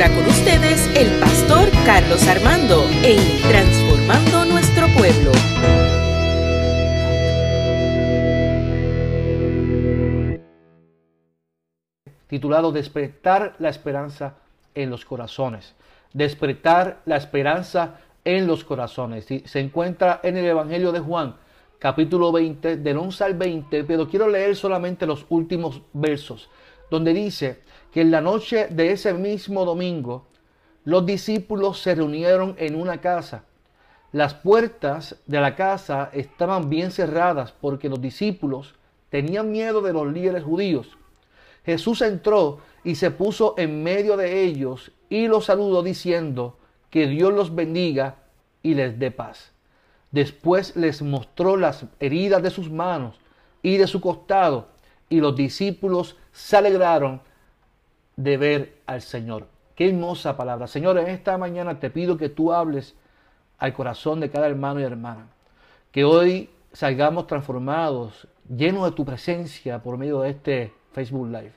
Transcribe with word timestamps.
ahora 0.00 0.14
con 0.14 0.26
ustedes 0.28 0.86
el 0.96 1.18
pastor 1.18 1.68
Carlos 1.84 2.24
Armando 2.28 2.84
en 3.02 3.18
Transformando 3.48 4.44
Nuestro 4.44 4.86
Pueblo. 4.96 5.32
Titulado 12.28 12.70
Despertar 12.70 13.56
la 13.58 13.70
esperanza 13.70 14.36
en 14.72 14.88
los 14.88 15.04
corazones. 15.04 15.74
Despertar 16.12 17.00
la 17.04 17.16
esperanza 17.16 17.98
en 18.24 18.46
los 18.46 18.62
corazones. 18.62 19.26
Se 19.26 19.58
encuentra 19.58 20.20
en 20.22 20.36
el 20.36 20.44
Evangelio 20.44 20.92
de 20.92 21.00
Juan, 21.00 21.34
capítulo 21.80 22.30
20, 22.30 22.76
del 22.76 22.98
11 22.98 23.24
al 23.24 23.34
20, 23.34 23.82
pero 23.82 24.08
quiero 24.08 24.28
leer 24.28 24.54
solamente 24.54 25.06
los 25.06 25.26
últimos 25.28 25.82
versos, 25.92 26.48
donde 26.88 27.12
dice 27.12 27.62
que 27.92 28.02
en 28.02 28.10
la 28.10 28.20
noche 28.20 28.68
de 28.68 28.92
ese 28.92 29.14
mismo 29.14 29.64
domingo, 29.64 30.26
los 30.84 31.04
discípulos 31.04 31.80
se 31.80 31.94
reunieron 31.94 32.54
en 32.58 32.74
una 32.74 33.00
casa. 33.00 33.44
Las 34.12 34.34
puertas 34.34 35.16
de 35.26 35.40
la 35.40 35.54
casa 35.54 36.10
estaban 36.12 36.70
bien 36.70 36.90
cerradas 36.90 37.52
porque 37.52 37.88
los 37.88 38.00
discípulos 38.00 38.74
tenían 39.10 39.50
miedo 39.50 39.82
de 39.82 39.92
los 39.92 40.10
líderes 40.12 40.44
judíos. 40.44 40.96
Jesús 41.64 42.00
entró 42.00 42.60
y 42.84 42.94
se 42.94 43.10
puso 43.10 43.54
en 43.58 43.82
medio 43.82 44.16
de 44.16 44.42
ellos 44.42 44.92
y 45.10 45.28
los 45.28 45.46
saludó 45.46 45.82
diciendo, 45.82 46.58
que 46.90 47.06
Dios 47.06 47.32
los 47.32 47.54
bendiga 47.54 48.16
y 48.62 48.74
les 48.74 48.98
dé 48.98 49.10
paz. 49.10 49.52
Después 50.10 50.76
les 50.76 51.02
mostró 51.02 51.56
las 51.56 51.84
heridas 52.00 52.42
de 52.42 52.50
sus 52.50 52.70
manos 52.70 53.20
y 53.62 53.76
de 53.76 53.86
su 53.86 54.00
costado, 54.00 54.68
y 55.10 55.20
los 55.20 55.36
discípulos 55.36 56.16
se 56.32 56.56
alegraron 56.56 57.20
de 58.18 58.36
ver 58.36 58.74
al 58.84 59.00
Señor. 59.00 59.46
Qué 59.76 59.88
hermosa 59.88 60.36
palabra. 60.36 60.66
Señor, 60.66 60.98
en 60.98 61.06
esta 61.06 61.38
mañana 61.38 61.78
te 61.78 61.88
pido 61.88 62.18
que 62.18 62.28
tú 62.28 62.52
hables 62.52 62.96
al 63.58 63.72
corazón 63.72 64.18
de 64.18 64.28
cada 64.28 64.48
hermano 64.48 64.80
y 64.80 64.82
hermana. 64.82 65.28
Que 65.92 66.04
hoy 66.04 66.50
salgamos 66.72 67.28
transformados, 67.28 68.26
llenos 68.48 68.84
de 68.86 68.90
tu 68.90 69.04
presencia 69.04 69.80
por 69.80 69.96
medio 69.96 70.22
de 70.22 70.30
este 70.30 70.74
Facebook 70.92 71.28
Live. 71.28 71.52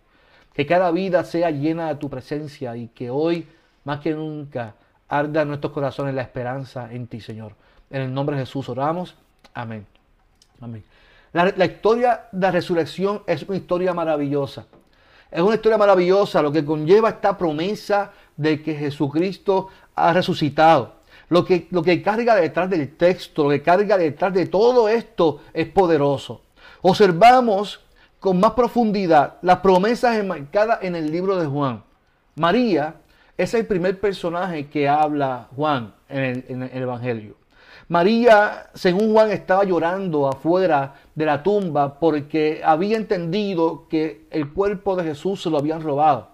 Que 0.54 0.67
cada 0.67 0.92
vida 0.92 1.23
sea 1.23 1.50
llena 1.50 1.88
de 1.88 1.95
tu 1.95 2.12
presencia 2.12 2.76
y 2.78 2.89
que 2.89 3.09
hoy, 3.09 3.48
más 3.84 4.00
que 4.00 4.14
nunca, 4.14 4.76
arda 5.09 5.44
nuestros 5.45 5.73
corazones 5.73 6.14
la 6.14 6.22
esperanza 6.22 6.94
en 6.94 7.08
ti, 7.08 7.22
Señor. 7.22 7.56
En 7.89 8.04
el 8.04 8.14
nombre 8.14 8.36
de 8.36 8.44
Jesús 8.44 8.70
oramos. 8.70 9.16
Amén. 9.56 9.88
Amén. 10.59 10.84
La, 11.34 11.66
historia 11.66 12.28
de 12.32 12.39
la 12.39 12.52
resurrección 12.52 13.23
es 13.26 13.42
una 13.44 13.58
historia 13.58 13.95
maravillosa. 13.95 14.67
Es 15.31 15.41
una 15.41 15.55
historia 15.55 15.77
maravillosa 15.77 16.41
lo 16.41 16.51
que 16.51 16.65
conlleva 16.65 17.09
esta 17.09 17.37
promesa 17.37 18.11
de 18.35 18.61
que 18.61 18.75
Jesucristo 18.75 19.69
ha 19.95 20.11
resucitado. 20.11 20.95
Lo 21.29 21.45
que, 21.45 21.67
lo 21.71 21.81
que 21.81 22.01
carga 22.03 22.35
detrás 22.35 22.69
del 22.69 22.97
texto, 22.97 23.45
lo 23.45 23.49
que 23.52 23.61
carga 23.61 23.97
detrás 23.97 24.33
de 24.33 24.47
todo 24.47 24.89
esto 24.89 25.39
es 25.53 25.67
poderoso. 25.67 26.41
Observamos 26.81 27.79
con 28.19 28.39
más 28.39 28.52
profundidad 28.52 29.37
las 29.41 29.59
promesas 29.59 30.17
enmarcadas 30.17 30.79
en 30.81 30.95
el 30.95 31.09
libro 31.09 31.37
de 31.37 31.47
Juan. 31.47 31.83
María 32.35 32.95
es 33.37 33.53
el 33.53 33.65
primer 33.65 33.99
personaje 33.99 34.67
que 34.67 34.87
habla 34.87 35.47
Juan 35.55 35.93
en 36.09 36.61
el, 36.61 36.83
Evangelio. 36.83 37.35
María, 37.87 38.69
según 38.73 39.11
Juan, 39.11 39.31
estaba 39.31 39.63
llorando 39.63 40.27
afuera 40.27 40.93
de 41.22 41.27
la 41.27 41.44
tumba 41.44 42.00
porque 42.00 42.61
había 42.66 42.97
entendido 42.97 43.88
que 43.88 44.25
el 44.31 44.52
cuerpo 44.52 44.95
de 44.95 45.04
Jesús 45.04 45.43
se 45.43 45.52
lo 45.52 45.59
habían 45.59 45.83
robado. 45.83 46.30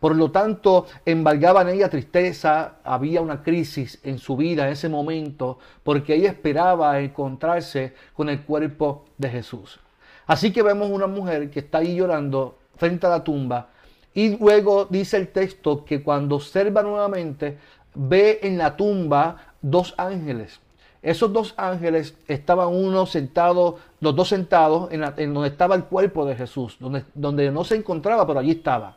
Por 0.00 0.14
lo 0.14 0.30
tanto, 0.30 0.86
embargaba 1.06 1.62
en 1.62 1.70
ella 1.70 1.88
tristeza, 1.88 2.74
había 2.84 3.22
una 3.22 3.42
crisis 3.42 3.98
en 4.04 4.18
su 4.18 4.36
vida 4.36 4.66
en 4.66 4.74
ese 4.74 4.90
momento, 4.90 5.58
porque 5.82 6.14
ella 6.14 6.28
esperaba 6.28 7.00
encontrarse 7.00 7.94
con 8.12 8.28
el 8.28 8.42
cuerpo 8.42 9.06
de 9.16 9.30
Jesús. 9.30 9.80
Así 10.26 10.52
que 10.52 10.62
vemos 10.62 10.90
una 10.90 11.06
mujer 11.06 11.50
que 11.50 11.60
está 11.60 11.78
ahí 11.78 11.96
llorando 11.96 12.58
frente 12.76 13.06
a 13.06 13.10
la 13.10 13.24
tumba, 13.24 13.70
y 14.12 14.36
luego 14.36 14.84
dice 14.84 15.16
el 15.16 15.28
texto 15.28 15.86
que 15.86 16.02
cuando 16.02 16.36
observa 16.36 16.82
nuevamente, 16.82 17.56
ve 17.94 18.40
en 18.42 18.58
la 18.58 18.76
tumba 18.76 19.54
dos 19.62 19.94
ángeles. 19.96 20.60
Esos 21.00 21.32
dos 21.32 21.54
ángeles 21.56 22.16
estaban 22.26 22.68
uno 22.68 23.06
sentado, 23.06 23.78
los 24.00 24.16
dos 24.16 24.28
sentados 24.28 24.90
en, 24.92 25.32
donde 25.32 25.48
estaba 25.48 25.74
el 25.76 25.84
cuerpo 25.84 26.24
de 26.26 26.34
Jesús, 26.34 26.76
donde, 26.80 27.04
donde 27.14 27.50
no 27.50 27.64
se 27.64 27.76
encontraba, 27.76 28.26
pero 28.26 28.40
allí 28.40 28.52
estaba. 28.52 28.96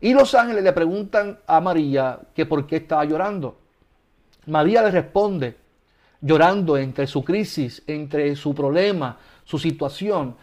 Y 0.00 0.14
los 0.14 0.34
ángeles 0.34 0.64
le 0.64 0.72
preguntan 0.72 1.38
a 1.46 1.60
María 1.60 2.20
que 2.34 2.46
por 2.46 2.66
qué 2.66 2.76
estaba 2.76 3.04
llorando. 3.04 3.58
María 4.46 4.82
le 4.82 4.90
responde, 4.90 5.56
llorando 6.20 6.76
entre 6.78 7.06
su 7.06 7.24
crisis, 7.24 7.82
entre 7.86 8.34
su 8.36 8.54
problema, 8.54 9.18
su 9.44 9.58
situación, 9.58 10.36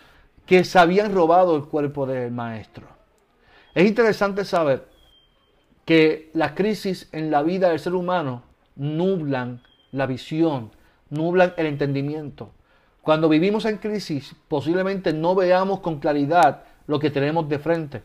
que 0.46 0.64
se 0.64 0.80
habían 0.80 1.14
robado 1.14 1.56
el 1.56 1.64
cuerpo 1.66 2.06
del 2.06 2.32
maestro. 2.32 2.88
Es 3.74 3.86
interesante 3.88 4.46
saber 4.46 4.88
que 5.86 6.32
las 6.34 6.52
crisis 6.52 7.10
en 7.12 7.32
la 7.32 7.44
vida 7.44 7.70
del 7.70 7.80
ser 7.80 7.96
humano 7.96 8.44
nublan 8.76 9.62
la 9.92 10.06
visión, 10.06 10.72
nublan 11.10 11.54
el 11.58 11.66
entendimiento. 11.68 12.52
Cuando 13.02 13.30
vivimos 13.30 13.66
en 13.66 13.78
crisis, 13.78 14.36
posiblemente 14.48 15.14
no 15.14 15.34
veamos 15.34 15.80
con 15.80 16.00
claridad 16.00 16.64
lo 16.88 17.00
que 17.00 17.10
tenemos 17.10 17.48
de 17.48 17.60
frente. 17.60 18.04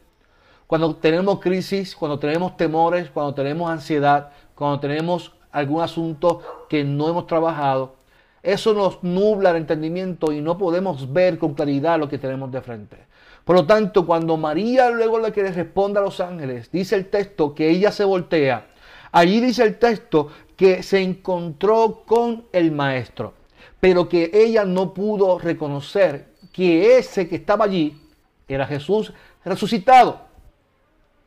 Cuando 0.66 0.97
tenemos 0.97 1.41
crisis, 1.41 1.97
cuando 1.97 2.19
tenemos 2.19 2.56
temores, 2.56 3.10
cuando 3.10 3.34
tenemos 3.34 3.71
ansiedad, 3.71 4.31
cuando 4.54 4.81
tenemos 4.81 5.32
algún 5.50 5.82
asunto 5.82 6.66
que 6.69 6.84
no 6.84 7.09
hemos 7.09 7.26
trabajado, 7.26 7.97
eso 8.42 8.75
nos 8.75 9.03
nubla 9.03 9.50
el 9.50 9.56
entendimiento 9.56 10.32
y 10.32 10.41
no 10.41 10.59
podemos 10.59 11.12
ver 11.12 11.38
con 11.38 11.54
claridad 11.54 11.98
lo 11.98 12.09
que 12.09 12.19
tenemos 12.19 12.50
de 12.50 12.60
frente. 12.60 12.97
Por 13.44 13.56
lo 13.56 13.66
tanto, 13.66 14.06
cuando 14.06 14.37
María 14.37 14.91
luego 14.91 15.19
le 15.19 15.32
que 15.32 15.42
le 15.42 15.53
responde 15.53 15.98
a 15.98 16.03
los 16.03 16.21
ángeles, 16.21 16.71
dice 16.71 16.97
el 16.97 17.06
texto 17.06 17.54
que 17.54 17.71
ella 17.71 17.91
se 17.91 18.04
voltea. 18.04 18.69
Allí 19.10 19.41
dice 19.41 19.62
el 19.65 19.78
texto 19.78 20.28
que 20.62 20.84
se 20.84 21.00
encontró 21.00 22.04
con 22.06 22.46
el 22.52 22.70
maestro, 22.70 23.34
pero 23.80 24.08
que 24.08 24.30
ella 24.32 24.64
no 24.64 24.94
pudo 24.94 25.36
reconocer 25.40 26.34
que 26.52 26.98
ese 26.98 27.28
que 27.28 27.34
estaba 27.34 27.64
allí 27.64 28.00
era 28.46 28.64
Jesús 28.64 29.12
resucitado. 29.44 30.20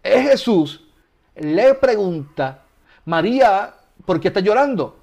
Es 0.01 0.29
Jesús. 0.29 0.87
Le 1.35 1.73
pregunta, 1.73 2.63
María, 3.03 3.73
¿por 4.05 4.21
qué 4.21 4.29
está 4.29 4.39
llorando? 4.39 4.99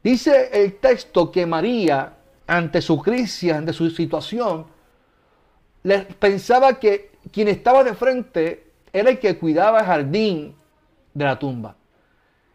Dice 0.00 0.50
el 0.52 0.76
texto 0.76 1.32
que 1.32 1.44
María, 1.44 2.12
ante 2.46 2.80
su 2.80 3.02
crisis, 3.02 3.52
ante 3.52 3.72
su 3.72 3.90
situación, 3.90 4.64
pensaba 6.20 6.78
que 6.78 7.10
quien 7.32 7.48
estaba 7.48 7.82
de 7.82 7.94
frente 7.94 8.70
era 8.92 9.10
el 9.10 9.18
que 9.18 9.36
cuidaba 9.36 9.80
el 9.80 9.86
jardín 9.86 10.54
de 11.12 11.24
la 11.24 11.36
tumba. 11.36 11.74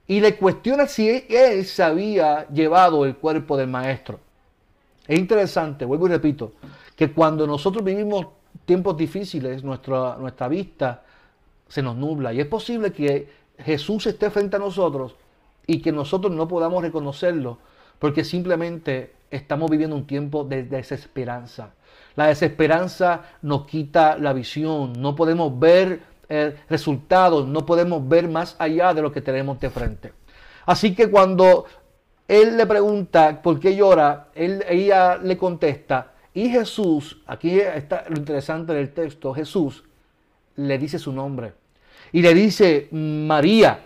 Y 0.08 0.20
le 0.20 0.36
cuestiona 0.36 0.86
si 0.88 1.26
él 1.30 1.66
se 1.66 1.84
había 1.84 2.48
llevado 2.50 3.06
el 3.06 3.16
cuerpo 3.16 3.56
del 3.58 3.68
maestro. 3.68 4.20
Es 5.08 5.18
interesante, 5.18 5.86
vuelvo 5.86 6.08
y 6.08 6.12
repito, 6.12 6.54
que 6.96 7.12
cuando 7.12 7.48
nosotros 7.48 7.84
vivimos 7.84 8.28
tiempos 8.66 8.98
difíciles, 8.98 9.64
nuestra, 9.64 10.18
nuestra 10.18 10.48
vista 10.48 11.04
se 11.68 11.82
nos 11.82 11.96
nubla. 11.96 12.34
Y 12.34 12.40
es 12.40 12.48
posible 12.48 12.92
que 12.92 13.30
Jesús 13.58 14.06
esté 14.08 14.30
frente 14.30 14.58
a 14.58 14.60
nosotros 14.60 15.16
y 15.66 15.82
que 15.82 15.92
nosotros 15.92 16.34
no 16.34 16.48
podamos 16.48 16.84
reconocerlo 16.84 17.58
porque 18.00 18.24
simplemente 18.24 19.14
estamos 19.32 19.72
viviendo 19.72 19.96
un 19.96 20.06
tiempo 20.06 20.44
de 20.44 20.64
desesperanza. 20.64 21.72
La 22.16 22.28
desesperanza 22.28 23.24
nos 23.42 23.66
quita 23.66 24.18
la 24.18 24.34
visión, 24.34 24.94
no 24.98 25.16
podemos 25.16 25.58
ver 25.60 26.02
eh, 26.30 26.56
resultados, 26.70 27.48
no 27.48 27.66
podemos 27.66 28.08
ver 28.08 28.28
más 28.28 28.56
allá 28.60 28.94
de 28.94 29.02
lo 29.02 29.12
que 29.12 29.22
tenemos 29.22 29.60
de 29.60 29.70
frente. 29.70 30.14
Así 30.66 30.96
que 30.96 31.10
cuando 31.10 31.66
él 32.28 32.58
le 32.58 32.66
pregunta 32.66 33.42
por 33.42 33.60
qué 33.60 33.76
llora, 33.76 34.30
ella 34.36 35.18
le 35.18 35.38
contesta, 35.38 36.14
y 36.34 36.50
Jesús, 36.50 37.22
aquí 37.28 37.60
está 37.60 38.06
lo 38.10 38.18
interesante 38.18 38.74
del 38.74 38.92
texto, 38.92 39.34
Jesús 39.34 39.84
le 40.56 40.78
dice 40.78 40.98
su 40.98 41.12
nombre 41.12 41.54
y 42.12 42.22
le 42.22 42.34
dice 42.34 42.88
María 42.92 43.80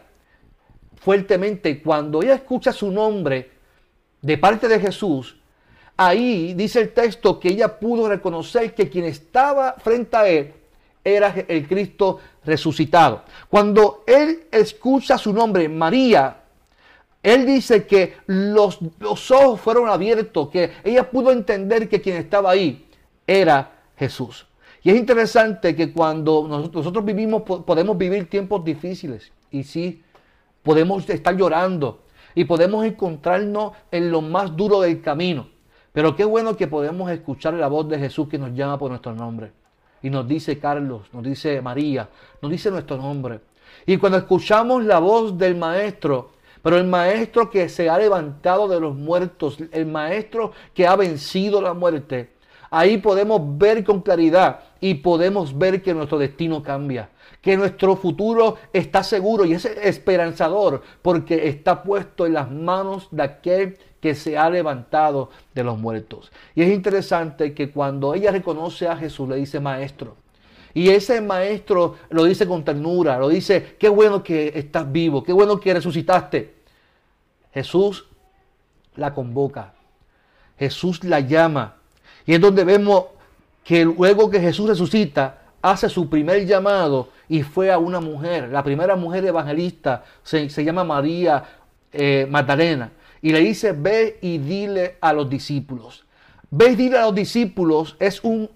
fuertemente. 0.96 1.82
Cuando 1.82 2.22
ella 2.22 2.36
escucha 2.36 2.72
su 2.72 2.92
nombre 2.92 3.52
de 4.22 4.38
parte 4.38 4.68
de 4.68 4.80
Jesús, 4.80 5.38
ahí 5.96 6.54
dice 6.54 6.82
el 6.82 6.94
texto 6.94 7.40
que 7.40 7.50
ella 7.50 7.80
pudo 7.80 8.08
reconocer 8.08 8.74
que 8.74 8.90
quien 8.90 9.06
estaba 9.06 9.74
frente 9.74 10.16
a 10.16 10.28
él 10.28 10.54
era 11.16 11.34
el 11.48 11.68
Cristo 11.68 12.20
resucitado. 12.46 13.24
Cuando 13.50 14.04
él 14.06 14.48
escucha 14.52 15.18
su 15.18 15.32
nombre, 15.32 15.70
María, 15.70 16.44
él 17.24 17.46
dice 17.46 17.88
que 17.88 18.18
los, 18.28 18.80
los, 19.00 19.32
ojos 19.32 19.62
fueron 19.62 19.88
abiertos, 19.88 20.50
que 20.50 20.72
ella 20.84 21.10
pudo 21.10 21.32
entender 21.32 21.88
que 21.88 22.02
quien 22.02 22.18
estaba 22.18 22.52
ahí 22.52 22.88
era 23.26 23.72
Jesús. 23.98 24.48
Y 24.84 24.90
es 24.92 24.98
interesante 24.98 25.76
que 25.76 25.92
cuando 25.92 26.48
nosotros 26.48 27.04
vivimos, 27.04 27.42
podemos 27.42 27.98
vivir 27.98 28.30
tiempos 28.30 28.64
difíciles. 28.64 29.32
Y 29.52 29.64
sí, 29.64 30.04
podemos 30.64 31.10
estar 31.10 31.36
llorando. 31.36 32.04
Y 32.36 32.46
podemos 32.46 32.86
encontrarnos 32.86 33.74
en 33.92 34.12
lo 34.12 34.22
más 34.22 34.56
duro 34.56 34.82
del 34.82 35.02
camino. 35.02 35.48
Pero 35.92 36.16
qué 36.16 36.24
bueno 36.24 36.56
que 36.56 36.68
podemos 36.68 37.10
escuchar 37.10 37.56
la 37.56 37.68
voz 37.68 37.90
de 37.90 37.98
Jesús 37.98 38.28
que 38.30 38.38
nos 38.38 38.54
llama 38.54 38.78
por 38.78 38.90
nuestro 38.92 39.14
nombre. 39.14 39.52
Y 40.02 40.10
nos 40.10 40.28
dice 40.28 40.60
Carlos, 40.60 41.04
nos 41.12 41.24
dice 41.24 41.62
María, 41.62 42.10
nos 42.42 42.52
dice 42.52 42.72
nuestro 42.72 42.98
nombre. 42.98 43.40
Y 43.86 43.98
cuando 43.98 44.18
escuchamos 44.18 44.84
la 44.84 45.00
voz 45.00 45.38
del 45.38 45.56
Maestro, 45.56 46.32
pero 46.62 46.78
el 46.78 46.88
Maestro 46.88 47.50
que 47.50 47.70
se 47.70 47.90
ha 47.90 47.98
levantado 47.98 48.68
de 48.68 48.80
los 48.80 48.96
muertos, 48.96 49.58
el 49.72 49.86
Maestro 49.86 50.52
que 50.74 50.88
ha 50.88 50.96
vencido 50.96 51.62
la 51.62 51.74
muerte, 51.74 52.32
ahí 52.70 52.98
podemos 52.98 53.42
ver 53.58 53.84
con 53.84 54.02
claridad 54.02 54.62
y 54.80 54.96
podemos 54.96 55.58
ver 55.58 55.82
que 55.82 55.94
nuestro 55.94 56.18
destino 56.18 56.62
cambia, 56.64 57.10
que 57.42 57.58
nuestro 57.58 57.96
futuro 57.96 58.58
está 58.74 59.04
seguro 59.04 59.46
y 59.46 59.54
es 59.54 59.66
esperanzador 59.66 60.82
porque 61.02 61.48
está 61.48 61.84
puesto 61.84 62.26
en 62.26 62.34
las 62.34 62.52
manos 62.52 63.08
de 63.12 63.24
aquel 63.24 63.78
que 64.02 64.16
se 64.16 64.38
ha 64.38 64.50
levantado 64.50 65.30
de 65.54 65.64
los 65.64 65.78
muertos. 65.78 66.32
Y 66.56 66.62
es 66.64 66.70
interesante 66.70 67.54
que 67.54 67.72
cuando 67.72 68.14
ella 68.14 68.32
reconoce 68.32 68.88
a 68.88 68.96
Jesús, 68.96 69.28
le 69.28 69.38
dice 69.38 69.60
maestro. 69.60 70.16
Y 70.74 70.90
ese 70.90 71.22
maestro 71.22 71.96
lo 72.10 72.24
dice 72.26 72.48
con 72.48 72.64
ternura, 72.64 73.18
lo 73.18 73.30
dice, 73.30 73.76
qué 73.80 73.90
bueno 73.90 74.22
que 74.22 74.52
estás 74.54 74.92
vivo, 74.92 75.24
qué 75.24 75.34
bueno 75.34 75.60
que 75.60 75.74
resucitaste. 75.74 76.54
Jesús 77.52 78.06
la 78.96 79.14
convoca, 79.14 79.74
Jesús 80.60 81.04
la 81.04 81.20
llama. 81.20 81.77
Y 82.28 82.36
es 82.36 82.42
donde 82.42 82.64
vemos 82.64 83.06
que 83.64 83.84
luego 83.84 84.30
que 84.30 84.40
Jesús 84.40 84.70
resucita, 84.70 85.40
hace 85.62 85.90
su 85.90 86.10
primer 86.10 86.46
llamado 86.46 87.10
y 87.28 87.42
fue 87.44 87.72
a 87.72 87.78
una 87.78 88.00
mujer. 88.00 88.50
La 88.50 88.64
primera 88.64 88.96
mujer 88.96 89.26
evangelista 89.26 90.04
se, 90.24 90.48
llama 90.48 90.84
María 90.84 91.44
eh, 91.92 92.28
Magdalena 92.30 92.92
y 93.22 93.32
le 93.32 93.40
dice, 93.40 93.72
ve 93.72 94.20
y 94.22 94.38
dile 94.38 94.98
a 95.02 95.14
los 95.14 95.30
discípulos. 95.30 96.06
Ve 96.50 96.72
y 96.72 96.76
dile 96.76 96.98
a 96.98 97.06
los 97.06 97.16
discípulos 97.16 97.96
es 98.00 98.24
un, 98.24 98.50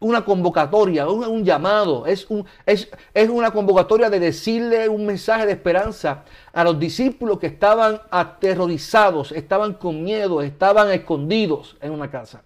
una 0.00 0.24
convocatoria, 0.24 1.08
un, 1.08 1.44
llamado, 1.44 2.04
es 2.06 2.26
una 2.28 3.50
convocatoria 3.50 4.10
de 4.10 4.20
decirle 4.20 4.88
un 4.88 5.06
mensaje 5.06 5.46
de 5.46 5.52
esperanza 5.52 6.24
a 6.52 6.64
los 6.64 6.78
discípulos 6.78 7.38
que 7.38 7.46
estaban 7.46 8.00
aterrorizados, 8.10 9.32
estaban 9.32 9.74
con 9.74 10.04
miedo, 10.04 10.42
estaban 10.42 10.90
escondidos 10.90 11.76
en 11.80 11.92
una 11.92 12.10
casa. 12.10 12.42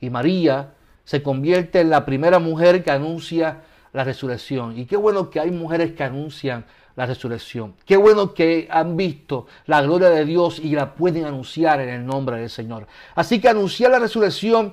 Y 0.00 0.10
María 0.10 0.74
se 1.04 1.22
convierte 1.22 1.80
en 1.80 1.90
la 1.90 2.04
primera 2.04 2.38
mujer 2.38 2.84
que 2.84 2.90
anuncia 2.90 3.62
la 3.92 4.04
resurrección. 4.04 4.78
Y 4.78 4.86
qué 4.86 4.96
bueno 4.96 5.30
que 5.30 5.40
hay 5.40 5.50
mujeres 5.50 5.92
que 5.92 6.04
anuncian 6.04 6.64
la 6.96 7.06
resurrección. 7.06 7.74
Qué 7.84 7.96
bueno 7.96 8.34
que 8.34 8.68
han 8.70 8.96
visto 8.96 9.46
la 9.66 9.82
gloria 9.82 10.10
de 10.10 10.24
Dios 10.24 10.58
y 10.58 10.70
la 10.70 10.94
pueden 10.94 11.24
anunciar 11.24 11.80
en 11.80 11.88
el 11.88 12.06
nombre 12.06 12.38
del 12.38 12.50
Señor. 12.50 12.86
Así 13.14 13.40
que 13.40 13.48
anunciar 13.48 13.90
la 13.90 13.98
resurrección 13.98 14.72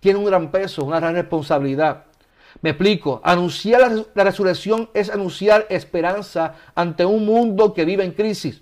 tiene 0.00 0.18
un 0.18 0.24
gran 0.24 0.50
peso, 0.50 0.84
una 0.84 1.00
gran 1.00 1.14
responsabilidad. 1.14 2.04
Me 2.62 2.70
explico, 2.70 3.20
anunciar 3.24 3.80
la, 3.80 4.04
la 4.14 4.24
resurrección 4.24 4.88
es 4.94 5.10
anunciar 5.10 5.66
esperanza 5.68 6.54
ante 6.74 7.04
un 7.04 7.26
mundo 7.26 7.74
que 7.74 7.84
vive 7.84 8.04
en 8.04 8.12
crisis. 8.12 8.60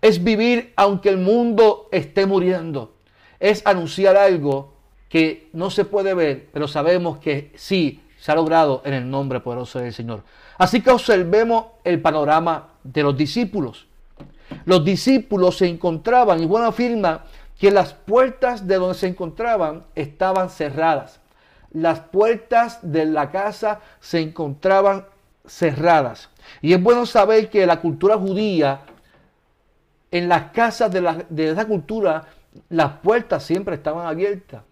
Es 0.00 0.22
vivir 0.22 0.72
aunque 0.76 1.10
el 1.10 1.18
mundo 1.18 1.88
esté 1.92 2.26
muriendo. 2.26 2.94
Es 3.38 3.66
anunciar 3.66 4.16
algo 4.16 4.73
que 5.14 5.48
no 5.52 5.70
se 5.70 5.84
puede 5.84 6.12
ver, 6.12 6.48
pero 6.52 6.66
sabemos 6.66 7.18
que 7.18 7.52
sí 7.54 8.02
se 8.18 8.32
ha 8.32 8.34
logrado 8.34 8.82
en 8.84 8.94
el 8.94 9.08
nombre 9.08 9.38
poderoso 9.38 9.78
del 9.78 9.92
Señor. 9.94 10.24
Así 10.58 10.80
que 10.80 10.90
observemos 10.90 11.66
el 11.84 12.02
panorama 12.02 12.70
de 12.82 13.04
los 13.04 13.16
discípulos. 13.16 13.86
Los 14.64 14.84
discípulos 14.84 15.58
se 15.58 15.68
encontraban, 15.68 16.42
y 16.42 16.46
bueno 16.46 16.66
afirma 16.66 17.26
que 17.56 17.70
las 17.70 17.94
puertas 17.94 18.66
de 18.66 18.74
donde 18.74 18.98
se 18.98 19.06
encontraban 19.06 19.84
estaban 19.94 20.50
cerradas. 20.50 21.20
Las 21.70 22.00
puertas 22.00 22.80
de 22.82 23.04
la 23.04 23.30
casa 23.30 23.82
se 24.00 24.18
encontraban 24.18 25.06
cerradas. 25.46 26.28
Y 26.60 26.72
es 26.72 26.82
bueno 26.82 27.06
saber 27.06 27.50
que 27.50 27.64
la 27.66 27.80
cultura 27.80 28.18
judía, 28.18 28.80
en 30.10 30.28
las 30.28 30.50
casas 30.50 30.90
de, 30.90 31.02
la, 31.02 31.24
de 31.28 31.50
esa 31.50 31.66
cultura, 31.68 32.24
las 32.68 32.94
puertas 32.94 33.44
siempre 33.44 33.76
estaban 33.76 34.08
abiertas. 34.08 34.62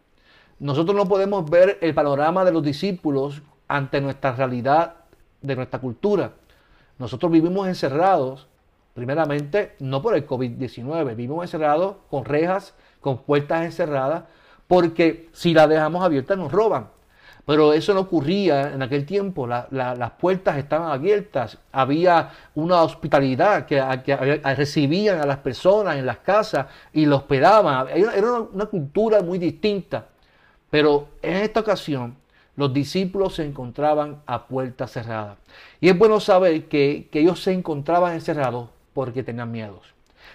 Nosotros 0.63 0.97
no 0.97 1.09
podemos 1.09 1.51
ver 1.51 1.79
el 1.81 1.93
panorama 1.93 2.45
de 2.45 2.53
los 2.53 2.63
discípulos 2.63 3.43
ante 3.67 4.01
nuestra 4.01 4.31
realidad 4.31 4.95
de 5.41 5.57
nuestra 5.57 5.81
cultura. 5.81 6.35
Nosotros 7.01 7.33
vivimos 7.33 7.67
encerrados, 7.67 8.47
primeramente, 8.95 9.75
no 9.81 10.01
por 10.01 10.15
el 10.15 10.25
COVID-19, 10.25 11.17
vivimos 11.17 11.43
encerrados 11.43 11.97
con 12.09 12.25
rejas, 12.25 12.75
con 13.01 13.19
puertas 13.25 13.65
encerradas, 13.65 14.23
porque 14.69 15.31
si 15.33 15.53
las 15.53 15.69
dejamos 15.69 16.05
abiertas 16.05 16.39
nos 16.39 16.53
roban. 16.53 16.91
Pero 17.45 17.73
eso 17.73 17.93
no 17.93 18.03
ocurría 18.03 18.73
en 18.73 18.83
aquel 18.83 19.05
tiempo, 19.05 19.49
las 19.49 20.11
puertas 20.13 20.59
estaban 20.59 20.93
abiertas, 20.93 21.59
había 21.73 22.31
una 22.55 22.83
hospitalidad 22.83 23.67
que, 23.67 23.81
recibían 24.55 25.21
a 25.21 25.27
las 25.27 25.39
personas 25.39 25.97
en 25.97 26.07
las 26.07 26.19
casas 26.19 26.67
y 26.93 27.05
los 27.05 27.23
hospedaban. 27.23 27.89
Era 27.89 28.33
una 28.33 28.67
cultura 28.67 29.23
muy 29.23 29.41
distinta. 29.41 30.07
Pero 30.73 31.09
en 31.21 31.37
esta 31.37 31.61
ocasión 31.61 32.17
los 32.57 32.73
discípulos 32.73 33.35
se 33.35 33.45
encontraban 33.45 34.23
a 34.25 34.47
puerta 34.47 34.87
cerrada. 34.87 35.37
Y 35.83 35.91
es 35.91 35.99
bueno 35.99 36.19
saber 36.19 36.65
que, 36.65 37.11
ellos 37.13 37.43
se 37.43 37.53
encontraban 37.53 38.15
encerrados 38.15 38.71
porque 38.95 39.23
tenían 39.23 39.53
miedos. 39.53 39.81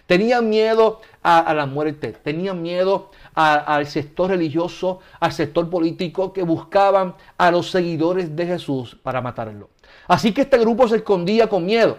Tenían 0.06 0.48
miedo 0.48 1.01
a, 1.24 1.51
la 1.56 1.66
muerte, 1.66 2.12
tenían 2.12 2.62
miedo 2.62 3.10
al 3.34 3.88
sector 3.88 4.30
religioso, 4.30 5.00
al 5.19 5.34
sector 5.34 5.72
político 5.72 6.31
que 6.34 6.44
buscaban 6.44 7.16
a 7.39 7.50
los 7.50 7.72
seguidores 7.72 8.36
de 8.36 8.45
Jesús 8.45 8.95
para 9.01 9.22
matarlo. 9.22 9.72
Así 10.07 10.36
que 10.36 10.42
este 10.42 10.60
grupo 10.60 10.88
se 10.88 10.98
escondía 10.98 11.50
con 11.50 11.66
miedo. 11.66 11.98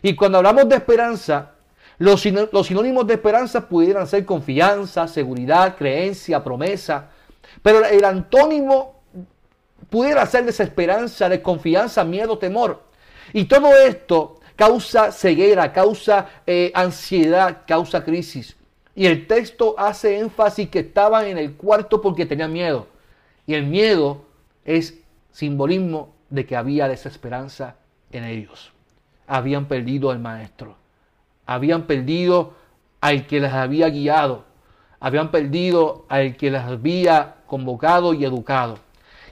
Y 0.00 0.14
cuando 0.16 0.38
hablamos 0.38 0.70
de 0.70 0.76
esperanza, 0.76 1.50
los, 1.98 2.24
los 2.50 2.66
sinónimos 2.66 3.06
de 3.06 3.12
esperanza 3.12 3.68
pudieran 3.68 4.06
ser 4.06 4.24
confianza, 4.24 5.06
seguridad, 5.06 5.76
creencia, 5.76 6.42
promesa. 6.42 7.10
Pero 7.64 7.82
el 7.82 8.04
antónimo 8.04 9.00
pudiera 9.88 10.26
ser 10.26 10.44
desesperanza, 10.44 11.30
desconfianza, 11.30 12.04
miedo, 12.04 12.36
temor. 12.36 12.82
Y 13.32 13.46
todo 13.46 13.74
esto 13.74 14.38
causa 14.54 15.10
ceguera, 15.10 15.72
causa 15.72 16.28
eh, 16.46 16.70
ansiedad, 16.74 17.62
causa 17.66 18.04
crisis. 18.04 18.54
Y 18.94 19.06
el 19.06 19.26
texto 19.26 19.74
hace 19.78 20.18
énfasis 20.18 20.68
que 20.68 20.80
estaban 20.80 21.24
en 21.24 21.38
el 21.38 21.54
cuarto 21.54 22.02
porque 22.02 22.26
tenían 22.26 22.52
miedo. 22.52 22.86
Y 23.46 23.54
el 23.54 23.64
miedo 23.64 24.26
es 24.66 24.98
simbolismo 25.32 26.14
de 26.28 26.44
que 26.44 26.56
había 26.56 26.86
desesperanza 26.86 27.76
en 28.12 28.24
ellos. 28.24 28.72
Habían 29.26 29.68
perdido 29.68 30.10
al 30.10 30.18
maestro. 30.18 30.76
Habían 31.46 31.86
perdido 31.86 32.52
al 33.00 33.26
que 33.26 33.40
les 33.40 33.54
había 33.54 33.88
guiado. 33.88 34.44
Habían 35.00 35.30
perdido 35.30 36.04
al 36.10 36.36
que 36.36 36.50
les 36.50 36.60
había 36.60 37.36
convocado 37.54 38.14
y 38.14 38.24
educado. 38.24 38.80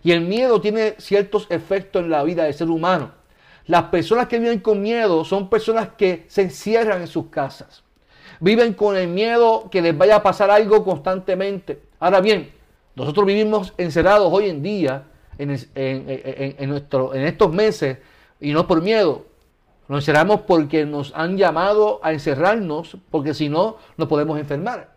Y 0.04 0.12
el 0.12 0.20
miedo 0.20 0.60
tiene 0.60 0.94
ciertos 0.98 1.48
efectos 1.50 2.04
en 2.04 2.10
la 2.10 2.22
vida 2.22 2.44
del 2.44 2.54
ser 2.54 2.70
humano. 2.70 3.10
Las 3.66 3.84
personas 3.84 4.28
que 4.28 4.38
viven 4.38 4.60
con 4.60 4.80
miedo 4.80 5.24
son 5.24 5.50
personas 5.50 5.88
que 5.98 6.24
se 6.28 6.42
encierran 6.42 7.00
en 7.00 7.08
sus 7.08 7.26
casas. 7.30 7.82
Viven 8.38 8.74
con 8.74 8.96
el 8.96 9.08
miedo 9.08 9.68
que 9.72 9.82
les 9.82 9.98
vaya 9.98 10.16
a 10.16 10.22
pasar 10.22 10.52
algo 10.52 10.84
constantemente. 10.84 11.82
Ahora 11.98 12.20
bien, 12.20 12.52
nosotros 12.94 13.26
vivimos 13.26 13.72
encerrados 13.76 14.32
hoy 14.32 14.48
en 14.50 14.62
día, 14.62 15.02
en, 15.36 15.50
en 15.74 17.24
estos 17.26 17.52
meses, 17.52 17.98
y 18.40 18.52
no 18.52 18.68
por 18.68 18.82
miedo. 18.82 19.26
Nos 19.88 20.02
encerramos 20.02 20.42
porque 20.42 20.86
nos 20.86 21.12
han 21.16 21.36
llamado 21.36 21.98
a 22.04 22.12
encerrarnos, 22.12 22.98
porque 23.10 23.34
si 23.34 23.48
no, 23.48 23.78
nos 23.96 24.06
podemos 24.06 24.38
enfermar. 24.38 24.92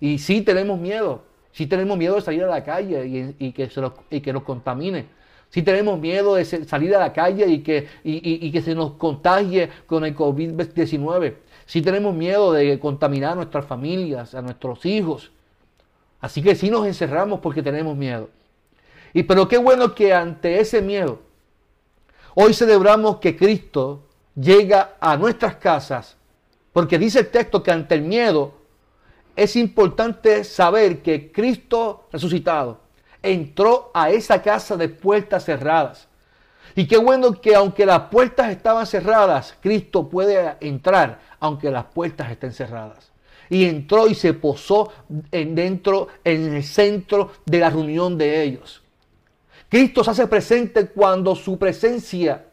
Y 0.00 0.18
sí 0.18 0.42
tenemos 0.42 0.80
miedo, 0.80 1.22
si 1.54 1.68
tenemos 1.68 1.96
miedo 1.96 2.16
de 2.16 2.20
salir 2.20 2.42
a 2.42 2.48
la 2.48 2.64
calle 2.64 3.34
y, 3.38 3.52
que, 3.52 3.70
se 3.70 3.80
nos, 3.80 3.92
que 4.10 4.32
nos 4.32 4.42
contamine. 4.42 5.06
Si 5.50 5.62
tenemos 5.62 6.00
miedo 6.00 6.34
de 6.34 6.44
salir 6.44 6.96
a 6.96 6.98
la 6.98 7.12
calle 7.12 7.46
y 7.46 7.60
que, 7.60 7.86
y, 8.02 8.50
que 8.50 8.60
se 8.60 8.74
nos 8.74 8.94
contagie 8.94 9.70
con 9.86 10.04
el 10.04 10.16
COVID-19. 10.16 11.34
Si 11.64 11.80
tenemos 11.80 12.12
miedo 12.12 12.52
de 12.52 12.76
contaminar 12.80 13.32
a 13.32 13.34
nuestras 13.36 13.64
familias, 13.64 14.34
a 14.34 14.42
nuestros 14.42 14.84
hijos. 14.84 15.30
Así 16.20 16.42
que 16.42 16.56
sí 16.56 16.70
nos 16.70 16.88
encerramos 16.88 17.38
porque 17.38 17.62
tenemos 17.62 17.96
miedo. 17.96 18.30
Y 19.12 19.22
pero 19.22 19.46
qué 19.46 19.56
bueno 19.56 19.94
que 19.94 20.12
ante 20.12 20.58
ese 20.58 20.82
miedo, 20.82 21.20
hoy 22.34 22.52
celebramos 22.52 23.18
que 23.18 23.36
Cristo 23.36 24.02
llega 24.34 24.96
a 24.98 25.16
nuestras 25.16 25.54
casas. 25.54 26.16
Porque 26.72 26.98
dice 26.98 27.20
el 27.20 27.28
texto 27.28 27.62
que 27.62 27.70
ante 27.70 27.94
el 27.94 28.02
miedo 28.02 28.63
es 29.36 29.56
importante 29.56 30.44
saber 30.44 31.02
que 31.02 31.32
Cristo 31.32 32.08
resucitado, 32.12 32.80
entró 33.22 33.90
a 33.94 34.10
esa 34.10 34.42
casa 34.42 34.76
de 34.76 34.88
puertas 34.88 35.44
cerradas. 35.44 36.08
Y 36.76 36.86
qué 36.86 36.96
bueno 36.96 37.40
que 37.40 37.54
aunque 37.54 37.86
las 37.86 38.02
puertas 38.02 38.50
estaban 38.50 38.86
cerradas, 38.86 39.56
Cristo 39.60 40.08
puede 40.08 40.56
entrar 40.60 41.20
aunque 41.40 41.70
las 41.70 41.84
puertas 41.86 42.30
estén 42.30 42.52
cerradas. 42.52 43.12
Y 43.48 43.64
entró 43.64 44.08
y 44.08 44.14
se 44.14 44.34
posó 44.34 44.92
en 45.30 45.54
dentro, 45.54 46.08
en 46.24 46.54
el 46.54 46.64
centro 46.64 47.32
de 47.44 47.58
la 47.58 47.70
reunión 47.70 48.16
de 48.16 48.42
ellos. 48.42 48.82
Cristo 49.68 50.04
se 50.04 50.10
hace 50.10 50.26
presente 50.26 50.86
cuando 50.88 51.34
su 51.34 51.58
presencia 51.58 52.44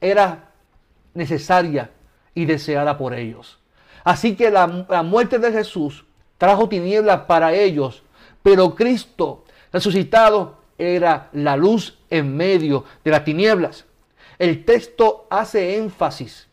era 0.00 0.50
necesaria 1.14 1.90
y 2.34 2.44
deseada 2.44 2.96
por 2.96 3.14
ellos. 3.14 3.58
Así 4.08 4.36
que 4.36 4.50
la, 4.50 4.66
muerte 5.02 5.38
de 5.38 5.52
Jesús 5.52 6.06
trajo 6.38 6.66
tinieblas 6.66 7.26
para 7.26 7.52
ellos, 7.52 8.02
pero 8.42 8.74
Cristo 8.74 9.44
resucitado 9.70 10.56
era 10.78 11.28
la 11.34 11.58
luz 11.58 11.98
en 12.08 12.34
medio 12.34 12.86
de 13.04 13.10
las 13.10 13.22
tinieblas. 13.22 13.84
El 14.38 14.64
texto 14.64 15.26
hace 15.28 15.76
énfasis, 15.76 16.48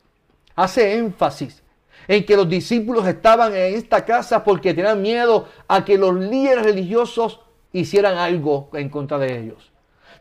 hace 0.54 0.98
énfasis 0.98 1.64
en 2.10 2.26
que 2.26 2.36
los 2.36 2.50
discípulos 2.50 3.08
estaban 3.08 3.56
en 3.56 3.76
esta 3.76 4.04
casa 4.04 4.44
porque 4.44 4.74
tenían 4.74 5.02
miedo 5.02 5.48
a 5.70 5.86
que 5.86 5.98
los 5.98 6.14
líderes 6.14 6.66
religiosos 6.66 7.40
hicieran 7.72 8.18
algo 8.18 8.70
en 8.74 8.90
contra 8.90 9.18
de 9.18 9.40
ellos. 9.40 9.72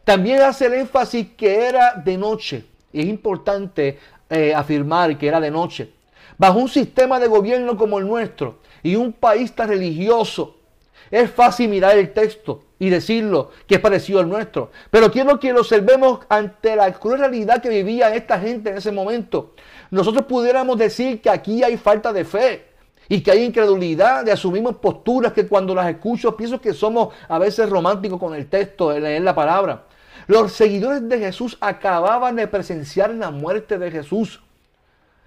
También 0.04 0.40
hace 0.40 0.66
el 0.66 0.74
énfasis 0.74 1.26
que 1.36 1.66
era 1.66 1.94
de 1.94 2.16
noche. 2.16 2.64
Es 2.92 3.06
importante 3.06 3.98
eh, 4.30 4.54
afirmar 4.54 5.18
que 5.18 5.26
era 5.26 5.40
de 5.40 5.50
noche. 5.50 5.90
Bajo 6.38 6.58
un 6.58 6.68
sistema 6.68 7.20
de 7.20 7.28
gobierno 7.28 7.76
como 7.76 7.98
el 7.98 8.06
nuestro 8.06 8.58
y 8.82 8.96
un 8.96 9.12
país 9.12 9.54
tan 9.54 9.68
religioso, 9.68 10.56
es 11.10 11.30
fácil 11.30 11.68
mirar 11.68 11.96
el 11.96 12.12
texto 12.12 12.62
y 12.78 12.90
decirlo 12.90 13.50
que 13.66 13.76
es 13.76 13.80
parecido 13.80 14.20
al 14.20 14.28
nuestro. 14.28 14.70
Pero 14.90 15.10
quiero 15.10 15.38
que 15.38 15.52
lo 15.52 15.60
observemos 15.60 16.20
ante 16.28 16.76
la 16.76 16.92
cruel 16.92 17.20
realidad 17.20 17.62
que 17.62 17.68
vivía 17.68 18.14
esta 18.14 18.38
gente 18.38 18.70
en 18.70 18.78
ese 18.78 18.90
momento. 18.90 19.54
Nosotros 19.90 20.26
pudiéramos 20.26 20.78
decir 20.78 21.20
que 21.20 21.30
aquí 21.30 21.62
hay 21.62 21.76
falta 21.76 22.12
de 22.12 22.24
fe 22.24 22.66
y 23.08 23.20
que 23.20 23.30
hay 23.30 23.44
incredulidad 23.44 24.24
de 24.24 24.32
asumimos 24.32 24.76
posturas 24.76 25.32
que 25.32 25.46
cuando 25.46 25.74
las 25.74 25.88
escucho 25.88 26.36
pienso 26.36 26.60
que 26.60 26.72
somos 26.72 27.14
a 27.28 27.38
veces 27.38 27.68
románticos 27.68 28.18
con 28.18 28.34
el 28.34 28.48
texto, 28.48 28.90
de 28.90 29.00
leer 29.00 29.22
la 29.22 29.34
palabra. 29.34 29.84
Los 30.26 30.52
seguidores 30.52 31.06
de 31.08 31.18
Jesús 31.18 31.58
acababan 31.60 32.36
de 32.36 32.48
presenciar 32.48 33.10
la 33.10 33.30
muerte 33.30 33.78
de 33.78 33.90
Jesús. 33.90 34.40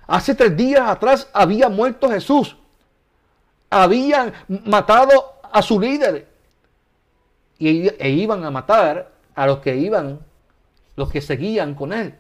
Hace 0.07 0.33
tres 0.35 0.55
días 0.55 0.89
atrás 0.89 1.29
había 1.33 1.69
muerto 1.69 2.09
Jesús. 2.09 2.55
Habían 3.69 4.33
matado 4.65 5.33
a 5.51 5.61
su 5.61 5.79
líder. 5.79 6.27
Y, 7.59 7.87
e 7.87 8.09
iban 8.09 8.43
a 8.45 8.51
matar 8.51 9.11
a 9.35 9.45
los 9.45 9.59
que 9.59 9.75
iban, 9.75 10.19
los 10.95 11.11
que 11.11 11.21
seguían 11.21 11.75
con 11.75 11.91
él. 11.91 12.15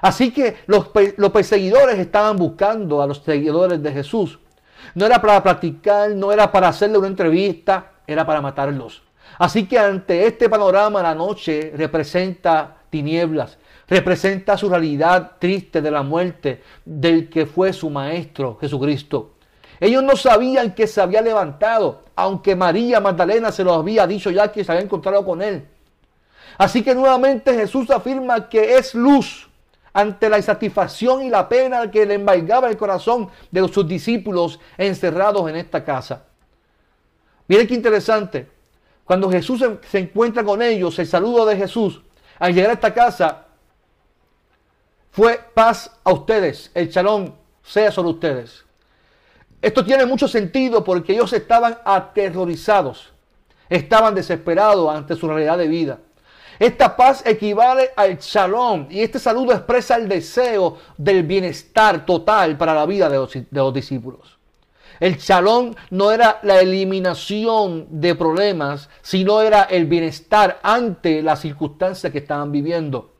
Así 0.00 0.30
que 0.30 0.58
los, 0.66 0.90
los 1.16 1.32
perseguidores 1.32 1.98
estaban 1.98 2.36
buscando 2.36 3.00
a 3.00 3.06
los 3.06 3.18
seguidores 3.18 3.82
de 3.82 3.92
Jesús. 3.92 4.38
No 4.94 5.06
era 5.06 5.20
para 5.20 5.42
practicar, 5.42 6.10
no 6.10 6.32
era 6.32 6.52
para 6.52 6.68
hacerle 6.68 6.98
una 6.98 7.08
entrevista, 7.08 7.92
era 8.06 8.26
para 8.26 8.40
matarlos. 8.40 9.02
Así 9.38 9.66
que 9.66 9.78
ante 9.78 10.26
este 10.26 10.48
panorama 10.48 11.02
la 11.02 11.14
noche 11.14 11.72
representa 11.76 12.76
tinieblas, 12.90 13.58
representa 13.88 14.56
su 14.56 14.68
realidad 14.68 15.32
triste 15.38 15.80
de 15.80 15.90
la 15.90 16.02
muerte 16.02 16.62
del 16.84 17.28
que 17.28 17.46
fue 17.46 17.72
su 17.72 17.88
maestro 17.90 18.58
Jesucristo. 18.60 19.32
Ellos 19.78 20.02
no 20.02 20.16
sabían 20.16 20.74
que 20.74 20.86
se 20.86 21.00
había 21.00 21.20
levantado, 21.20 22.04
aunque 22.14 22.56
María 22.56 23.00
Magdalena 23.00 23.52
se 23.52 23.62
lo 23.62 23.74
había 23.74 24.06
dicho 24.06 24.30
ya 24.30 24.50
que 24.50 24.64
se 24.64 24.72
había 24.72 24.84
encontrado 24.84 25.24
con 25.24 25.42
él. 25.42 25.66
Así 26.58 26.82
que 26.82 26.94
nuevamente 26.94 27.54
Jesús 27.54 27.90
afirma 27.90 28.48
que 28.48 28.76
es 28.76 28.94
luz 28.94 29.48
ante 29.92 30.28
la 30.28 30.38
insatisfacción 30.38 31.22
y 31.22 31.30
la 31.30 31.48
pena 31.48 31.90
que 31.90 32.06
le 32.06 32.14
embargaba 32.14 32.68
el 32.68 32.76
corazón 32.76 33.28
de 33.50 33.66
sus 33.68 33.86
discípulos 33.86 34.58
encerrados 34.78 35.48
en 35.48 35.56
esta 35.56 35.84
casa. 35.84 36.24
Miren 37.48 37.66
qué 37.66 37.74
interesante. 37.74 38.48
Cuando 39.04 39.30
Jesús 39.30 39.64
se 39.88 39.98
encuentra 39.98 40.42
con 40.42 40.62
ellos, 40.62 40.98
el 40.98 41.06
saludo 41.06 41.46
de 41.46 41.56
Jesús 41.56 42.02
al 42.38 42.54
llegar 42.54 42.70
a 42.70 42.74
esta 42.74 42.92
casa 42.92 43.45
fue 45.16 45.40
paz 45.54 45.90
a 46.04 46.12
ustedes, 46.12 46.70
el 46.74 46.90
chalón 46.90 47.34
sea 47.62 47.90
sobre 47.90 48.10
ustedes. 48.10 48.66
Esto 49.62 49.82
tiene 49.82 50.04
mucho 50.04 50.28
sentido 50.28 50.84
porque 50.84 51.14
ellos 51.14 51.32
estaban 51.32 51.78
aterrorizados, 51.86 53.14
estaban 53.70 54.14
desesperados 54.14 54.94
ante 54.94 55.16
su 55.16 55.26
realidad 55.26 55.56
de 55.56 55.68
vida. 55.68 56.00
Esta 56.58 56.94
paz 56.94 57.22
equivale 57.24 57.92
al 57.96 58.18
shalom 58.18 58.88
y 58.90 59.00
este 59.00 59.18
saludo 59.18 59.52
expresa 59.54 59.96
el 59.96 60.06
deseo 60.06 60.76
del 60.98 61.22
bienestar 61.22 62.04
total 62.04 62.58
para 62.58 62.74
la 62.74 62.84
vida 62.84 63.08
de 63.08 63.16
los, 63.16 63.32
de 63.32 63.46
los 63.50 63.72
discípulos. 63.72 64.36
El 65.00 65.16
shalom 65.16 65.72
no 65.88 66.12
era 66.12 66.40
la 66.42 66.60
eliminación 66.60 67.86
de 67.88 68.14
problemas, 68.16 68.90
sino 69.00 69.40
era 69.40 69.62
el 69.62 69.86
bienestar 69.86 70.60
ante 70.62 71.22
las 71.22 71.40
circunstancias 71.40 72.12
que 72.12 72.18
estaban 72.18 72.52
viviendo. 72.52 73.15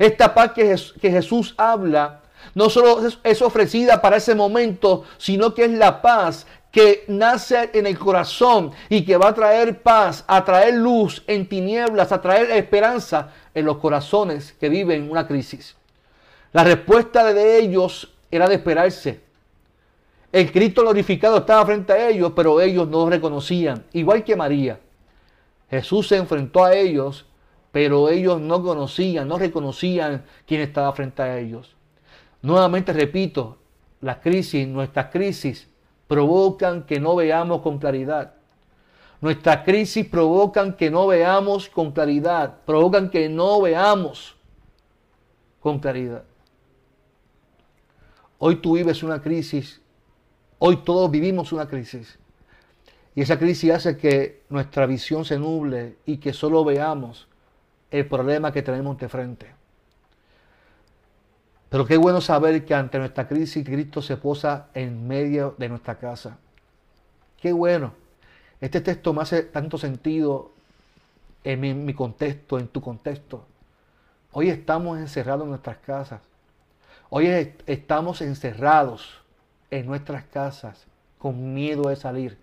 Esta 0.00 0.32
paz 0.32 0.52
que, 0.52 0.78
Jesús 1.10 1.54
habla 1.58 2.22
no 2.54 2.70
solo 2.70 3.06
es 3.22 3.42
ofrecida 3.42 4.00
para 4.00 4.16
ese 4.16 4.34
momento, 4.34 5.04
sino 5.18 5.52
que 5.52 5.66
es 5.66 5.72
la 5.72 6.00
paz 6.00 6.46
que 6.72 7.04
nace 7.06 7.68
en 7.74 7.86
el 7.86 7.98
corazón 7.98 8.72
y 8.88 9.04
que 9.04 9.18
va 9.18 9.28
a 9.28 9.34
traer 9.34 9.82
paz, 9.82 10.24
a 10.26 10.42
traer 10.42 10.72
luz 10.72 11.22
en 11.26 11.46
tinieblas, 11.46 12.12
a 12.12 12.22
traer 12.22 12.50
esperanza 12.52 13.28
en 13.54 13.66
los 13.66 13.76
corazones 13.76 14.54
que 14.58 14.70
viven 14.70 15.10
una 15.10 15.26
crisis. 15.26 15.76
La 16.52 16.64
respuesta 16.64 17.34
de 17.34 17.58
ellos 17.58 18.10
era 18.30 18.48
de 18.48 18.54
esperarse. 18.54 19.20
El 20.32 20.50
Cristo 20.50 20.80
glorificado 20.80 21.36
estaba 21.36 21.66
frente 21.66 21.92
a 21.92 22.08
ellos, 22.08 22.32
pero 22.34 22.58
ellos 22.62 22.88
no 22.88 23.04
lo 23.04 23.10
reconocían, 23.10 23.84
igual 23.92 24.24
que 24.24 24.34
María. 24.34 24.80
Jesús 25.68 26.08
se 26.08 26.16
enfrentó 26.16 26.64
a 26.64 26.74
ellos, 26.74 27.26
pero 27.72 28.08
ellos 28.08 28.40
no 28.40 28.62
conocían, 28.62 29.28
no 29.28 29.38
reconocían 29.38 30.24
quién 30.46 30.60
estaba 30.60 30.92
frente 30.92 31.22
a 31.22 31.38
ellos. 31.38 31.76
Nuevamente 32.42 32.92
repito, 32.92 33.58
las 34.00 34.18
crisis, 34.18 34.66
nuestras 34.66 35.06
crisis, 35.06 35.68
provocan 36.06 36.84
que 36.84 36.98
no 36.98 37.14
veamos 37.16 37.62
con 37.62 37.78
claridad. 37.78 38.34
Nuestras 39.20 39.64
crisis 39.64 40.06
provocan 40.06 40.74
que 40.74 40.90
no 40.90 41.06
veamos 41.06 41.68
con 41.68 41.92
claridad, 41.92 42.56
provocan 42.64 43.10
que 43.10 43.28
no 43.28 43.60
veamos 43.60 44.36
con 45.60 45.78
claridad. 45.78 46.24
Hoy 48.38 48.56
tú 48.56 48.76
vives 48.76 49.02
una 49.02 49.20
crisis 49.20 49.80
Hoy 50.62 50.76
todos 50.84 51.10
vivimos 51.10 51.52
una 51.52 51.66
crisis. 51.66 52.18
Y 53.14 53.22
esa 53.22 53.38
crisis 53.38 53.70
hace 53.70 53.96
que 53.96 54.42
nuestra 54.50 54.84
visión 54.84 55.24
se 55.24 55.38
nuble 55.38 55.96
y 56.04 56.18
que 56.18 56.34
solo 56.34 56.66
veamos 56.66 57.28
el 57.90 58.06
problema 58.06 58.52
que 58.52 58.62
tenemos 58.62 58.98
de 58.98 59.08
frente. 59.08 59.46
Pero 61.68 61.86
qué 61.86 61.96
bueno 61.96 62.20
saber 62.20 62.64
que 62.64 62.74
ante 62.74 62.98
nuestra 62.98 63.28
crisis 63.28 63.64
Cristo 63.64 64.02
se 64.02 64.16
posa 64.16 64.68
en 64.74 65.06
medio 65.06 65.54
de 65.58 65.68
nuestra 65.68 65.96
casa. 65.96 66.38
Qué 67.40 67.52
bueno. 67.52 67.92
Este 68.60 68.80
texto 68.80 69.12
me 69.12 69.22
hace 69.22 69.42
tanto 69.44 69.78
sentido 69.78 70.50
en 71.44 71.84
mi, 71.84 71.94
contexto, 71.94 72.58
en 72.58 72.68
tu 72.68 72.80
contexto. 72.80 73.44
Hoy 74.32 74.50
estamos 74.50 74.98
encerrados 74.98 75.44
en 75.44 75.50
nuestras 75.50 75.78
casas. 75.78 76.20
Hoy 77.08 77.54
estamos 77.66 78.20
encerrados 78.20 79.20
en 79.70 79.86
nuestras 79.86 80.24
casas 80.24 80.86
con 81.20 81.52
miedo 81.52 81.90
de 81.90 81.96
salir, 81.96 82.38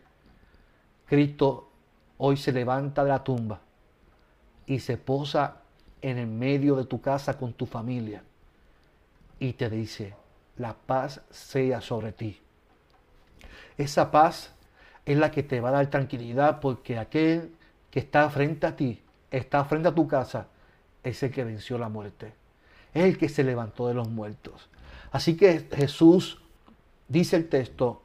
Cristo 1.08 1.68
hoy 2.20 2.38
se 2.38 2.52
levanta 2.52 3.04
de 3.04 3.10
la 3.10 3.24
tumba 3.24 3.60
y 4.68 4.80
se 4.80 4.98
posa 4.98 5.62
en 6.02 6.18
el 6.18 6.28
medio 6.28 6.76
de 6.76 6.86
tu 6.86 7.02
casa 7.02 7.38
con 7.38 7.54
tu 7.54 7.66
familia 7.66 8.22
y 9.40 9.54
te 9.54 9.70
dice, 9.70 10.14
la 10.58 10.74
paz 10.74 11.22
sea 11.32 11.82
sobre 11.82 12.12
ti. 12.12 12.40
Esa 13.78 14.12
paz 14.12 14.54
es 15.06 15.18
la 15.18 15.32
que 15.32 15.44
te 15.44 15.62
va 15.62 15.70
a 15.70 15.74
dar 15.74 15.88
tranquilidad 15.88 16.60
porque 16.60 16.98
aquel 16.98 17.52
que 17.92 18.00
está 18.00 18.30
frente 18.30 18.68
a 18.68 18.76
ti, 18.76 19.02
está 19.32 19.64
frente 19.66 19.88
a 19.88 19.96
tu 19.96 20.08
casa, 20.08 20.48
es 21.04 21.24
el 21.24 21.32
que 21.32 21.44
venció 21.44 21.78
la 21.78 21.90
muerte. 21.90 22.34
Es 22.94 23.04
el 23.04 23.18
que 23.18 23.30
se 23.30 23.44
levantó 23.44 23.88
de 23.88 23.94
los 23.94 24.10
muertos. 24.10 24.70
Así 25.12 25.38
que 25.38 25.68
Jesús 25.74 26.42
dice 27.08 27.38
el 27.38 27.48
texto 27.48 28.02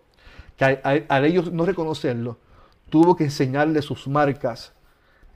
que 0.57 0.64
al, 0.64 1.25
ellos 1.25 1.52
no 1.52 1.64
reconocerlo, 1.64 2.37
tuvo 2.90 3.16
que 3.16 3.25
enseñarle 3.25 3.83
sus 3.83 4.07
marcas, 4.07 4.73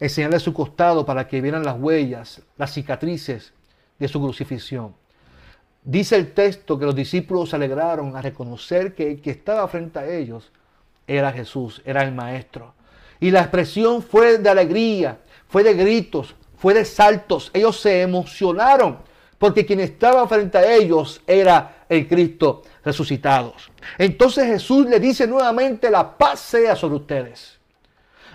enseñarle 0.00 0.40
su 0.40 0.52
costado 0.52 1.06
para 1.06 1.26
que 1.26 1.40
vieran 1.40 1.64
las 1.64 1.78
huellas, 1.78 2.42
las 2.56 2.72
cicatrices 2.72 3.52
de 3.98 4.08
su 4.08 4.20
crucifixión. 4.20 4.94
Dice 5.82 6.16
el 6.16 6.32
texto 6.32 6.78
que 6.78 6.84
los 6.84 6.94
discípulos 6.94 7.50
se 7.50 7.56
alegraron 7.56 8.16
a 8.16 8.22
reconocer 8.22 8.94
que 8.94 9.12
el 9.12 9.20
que 9.20 9.30
estaba 9.30 9.66
frente 9.68 9.98
a 9.98 10.06
ellos 10.06 10.50
era 11.06 11.32
Jesús, 11.32 11.80
era 11.84 12.02
el 12.02 12.12
Maestro. 12.12 12.74
Y 13.20 13.30
la 13.30 13.40
expresión 13.40 14.02
fue 14.02 14.38
de 14.38 14.48
alegría, 14.48 15.18
fue 15.48 15.62
de 15.62 15.74
gritos, 15.74 16.34
fue 16.58 16.74
de 16.74 16.84
saltos. 16.84 17.50
Ellos 17.54 17.80
se 17.80 18.02
emocionaron 18.02 18.98
porque 19.38 19.64
quien 19.64 19.80
estaba 19.80 20.26
frente 20.26 20.58
a 20.58 20.74
ellos 20.74 21.20
era 21.26 21.84
el 21.88 22.08
Cristo 22.08 22.62
resucitado. 22.84 23.54
Entonces 23.98 24.46
Jesús 24.46 24.86
le 24.86 24.98
dice 24.98 25.26
nuevamente, 25.26 25.90
la 25.90 26.16
paz 26.16 26.40
sea 26.40 26.74
sobre 26.74 26.96
ustedes. 26.96 27.58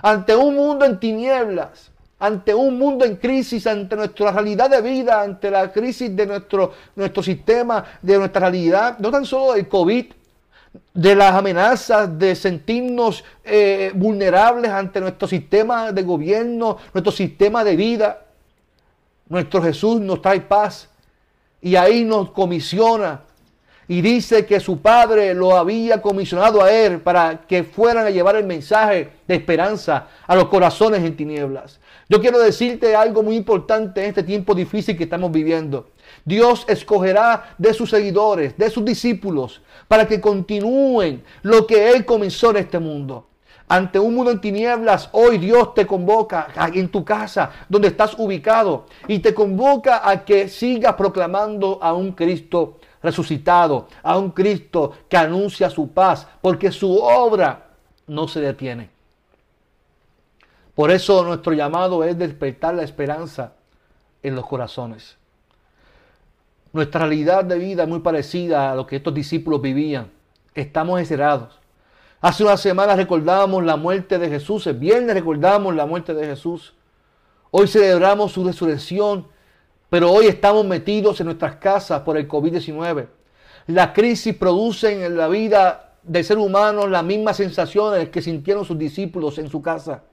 Ante 0.02 0.36
un 0.36 0.56
mundo 0.56 0.86
en 0.86 1.00
tinieblas, 1.00 1.92
ante 2.20 2.54
un 2.54 2.78
mundo 2.78 3.04
en 3.06 3.16
crisis, 3.16 3.66
ante 3.66 3.96
nuestra 3.96 4.32
realidad 4.32 4.70
de 4.70 4.82
vida, 4.82 5.22
ante 5.22 5.50
la 5.50 5.72
crisis 5.72 6.16
de 6.16 6.28
nuestro, 6.28 6.72
nuestro 6.96 7.24
sistema, 7.24 7.84
de 8.02 8.18
nuestra 8.18 8.42
realidad, 8.42 9.00
no 9.00 9.10
tan 9.10 9.26
solo 9.26 9.54
del 9.54 9.68
COVID, 9.68 10.06
de 10.94 11.16
las 11.16 11.34
amenazas 11.34 12.18
de 12.18 12.36
sentirnos 12.36 13.24
eh, 13.44 13.92
vulnerables 13.96 14.72
ante 14.72 15.02
nuestro 15.02 15.28
sistema 15.28 15.92
de 15.92 16.04
gobierno, 16.04 16.78
nuestro 16.94 17.12
sistema 17.12 17.64
de 17.64 17.76
vida. 17.76 18.22
Nuestro 19.28 19.62
Jesús 19.62 20.00
nos 20.00 20.22
trae 20.22 20.42
paz 20.42 20.90
y 21.62 21.76
ahí 21.76 22.04
nos 22.04 22.32
comisiona 22.32 23.22
y 23.92 24.02
dice 24.02 24.46
que 24.46 24.62
su 24.62 24.80
padre 24.80 25.34
lo 25.34 25.58
había 25.58 26.02
comisionado 26.02 26.64
a 26.64 26.72
él 26.72 27.02
para 27.02 27.42
que 27.46 27.66
fueran 27.66 28.06
a 28.06 28.10
llevar 28.10 28.38
el 28.38 28.46
mensaje 28.46 29.10
de 29.28 29.36
esperanza 29.36 30.08
a 30.26 30.34
los 30.34 30.46
corazones 30.46 31.04
en 31.04 31.18
tinieblas. 31.18 31.82
Yo 32.08 32.22
quiero 32.22 32.40
decirte 32.40 32.96
algo 32.96 33.22
muy 33.22 33.36
importante 33.36 34.02
en 34.02 34.08
este 34.08 34.24
tiempo 34.24 34.56
difícil 34.56 34.96
que 34.96 35.04
estamos 35.04 35.30
viviendo. 35.30 35.90
Dios 36.24 36.64
escogerá 36.70 37.54
de 37.58 37.74
sus 37.74 37.90
seguidores, 37.90 38.58
de 38.58 38.70
sus 38.70 38.86
discípulos, 38.86 39.62
para 39.90 40.08
que 40.08 40.22
continúen 40.22 41.22
lo 41.42 41.68
que 41.68 41.92
Él 41.92 42.06
comenzó 42.06 42.52
en 42.52 42.58
este 42.58 42.80
mundo. 42.80 43.28
Ante 43.68 44.00
un 44.00 44.16
mundo 44.16 44.32
en 44.32 44.40
tinieblas, 44.40 45.08
hoy 45.14 45.38
Dios 45.38 45.74
te 45.74 45.86
convoca 45.86 46.48
en 46.74 46.90
tu 46.90 47.04
casa, 47.04 47.52
donde 47.68 47.90
estás 47.90 48.16
ubicado, 48.18 48.86
y 49.08 49.20
te 49.20 49.34
convoca 49.34 50.10
a 50.10 50.24
que 50.24 50.48
sigas 50.48 50.96
proclamando 50.96 51.80
a 51.82 51.94
un 51.94 52.14
Cristo 52.14 52.78
resucitado, 53.02 53.88
a 54.04 54.18
un 54.18 54.32
Cristo 54.32 54.94
que 55.10 55.18
anuncia 55.18 55.70
su 55.70 55.90
paz, 55.92 56.28
porque 56.42 56.72
su 56.72 56.98
obra 56.98 57.70
no 58.08 58.28
se 58.28 58.42
detiene. 58.42 58.90
Por 60.76 60.92
eso 60.92 61.24
nuestro 61.24 61.54
llamado 61.54 62.04
es 62.04 62.18
despertar 62.18 62.76
la 62.76 62.84
esperanza 62.84 63.54
en 64.24 64.36
los 64.36 64.46
corazones. 64.46 65.18
Nuestra 66.74 67.02
realidad 67.02 67.44
de 67.44 67.58
vida 67.58 67.84
es 67.84 67.90
muy 67.90 68.00
parecida 68.00 68.72
a 68.72 68.76
lo 68.76 68.88
que 68.88 68.96
estos 68.96 69.14
discípulos 69.14 69.62
vivían. 69.62 70.10
Estamos 70.56 71.00
encerrados. 71.00 71.60
Hace 72.22 72.44
unas 72.44 72.62
semanas 72.62 72.98
recordábamos 72.98 73.64
la 73.64 73.76
muerte 73.76 74.20
de 74.20 74.30
Jesús, 74.30 74.68
el 74.68 74.78
viernes 74.78 75.16
recordamos 75.16 75.76
la 75.76 75.86
muerte 75.86 76.14
de 76.14 76.28
Jesús. 76.28 76.74
Hoy 77.50 77.68
celebramos 77.68 78.32
su 78.32 78.46
resurrección, 78.46 79.28
pero 79.92 80.10
hoy 80.10 80.28
estamos 80.28 80.66
metidos 80.66 81.20
en 81.20 81.26
nuestras 81.26 81.58
casas 81.58 82.04
por 82.04 82.16
el 82.16 82.26
COVID-19. 82.26 83.08
La 83.68 83.92
crisis 83.92 84.34
produce 84.34 85.06
en 85.06 85.18
la 85.18 85.28
vida 85.28 85.96
del 86.02 86.24
ser 86.24 86.38
humano 86.38 86.88
las 86.88 87.04
mismas 87.04 87.36
sensaciones 87.36 88.08
que 88.08 88.22
sintieron 88.22 88.64
sus 88.64 88.80
discípulos 88.80 89.38
en 89.38 89.50
su 89.50 89.62
casa. 89.62 90.04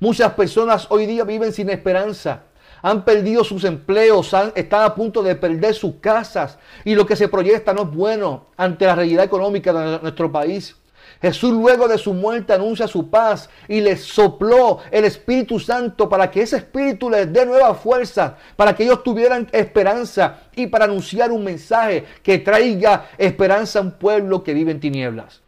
Muchas 0.00 0.34
personas 0.34 0.86
hoy 0.90 1.06
día 1.06 1.24
viven 1.24 1.50
sin 1.54 1.70
esperanza 1.70 2.42
han 2.82 3.02
perdido 3.06 3.42
sus 3.42 3.64
empleos, 3.64 4.34
están 4.54 4.82
a 4.82 4.94
punto 4.94 5.22
de 5.22 5.34
perder 5.34 5.74
sus 5.74 5.94
casas 5.94 6.58
y 6.84 6.94
lo 6.94 7.06
que 7.06 7.16
se 7.16 7.28
proyecta 7.28 7.72
no 7.72 7.84
es 7.84 7.90
bueno 7.90 8.48
ante 8.58 8.84
la 8.84 8.96
realidad 8.96 9.24
económica 9.24 9.72
de 9.72 9.98
nuestro 10.02 10.30
país. 10.30 10.76
Jesús 11.20 11.52
luego 11.52 11.86
de 11.86 11.98
su 11.98 12.14
muerte 12.14 12.54
anuncia 12.54 12.88
su 12.88 13.10
paz 13.10 13.50
y 13.68 13.80
les 13.80 14.02
sopló 14.02 14.78
el 14.90 15.04
Espíritu 15.04 15.60
Santo 15.60 16.08
para 16.08 16.30
que 16.30 16.42
ese 16.42 16.56
Espíritu 16.56 17.10
les 17.10 17.30
dé 17.30 17.44
nueva 17.44 17.74
fuerza, 17.74 18.38
para 18.56 18.74
que 18.74 18.84
ellos 18.84 19.02
tuvieran 19.02 19.46
esperanza 19.52 20.44
y 20.56 20.66
para 20.66 20.86
anunciar 20.86 21.30
un 21.30 21.44
mensaje 21.44 22.06
que 22.22 22.38
traiga 22.38 23.10
esperanza 23.18 23.80
a 23.80 23.82
un 23.82 23.92
pueblo 23.92 24.42
que 24.42 24.54
vive 24.54 24.70
en 24.70 24.80
tinieblas. 24.80 25.42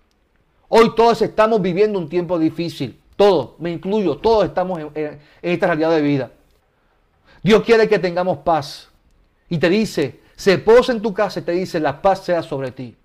Hoy 0.69 0.95
todos 0.95 1.23
estamos 1.23 1.63
viviendo 1.63 1.99
un 1.99 2.09
tiempo 2.09 2.39
difícil, 2.39 3.01
todos, 3.17 3.59
me 3.59 3.71
incluyo, 3.71 4.19
todos 4.19 4.45
estamos 4.45 4.79
en 4.95 5.19
esta 5.41 5.67
realidad 5.67 5.91
de 5.91 6.03
vida. 6.03 6.31
Dios 7.43 7.63
quiere 7.63 7.89
que 7.89 7.99
tengamos 7.99 8.39
paz. 8.39 8.89
Y 9.49 9.59
te 9.59 9.69
dice, 9.69 10.21
se 10.37 10.59
posa 10.59 10.93
en 10.93 11.03
tu 11.03 11.13
casa 11.13 11.41
y 11.41 11.43
te 11.43 11.53
dice, 11.53 11.79
la 11.81 12.01
paz 12.01 12.25
sea 12.25 12.43
sobre 12.43 12.71
ti. 12.71 12.97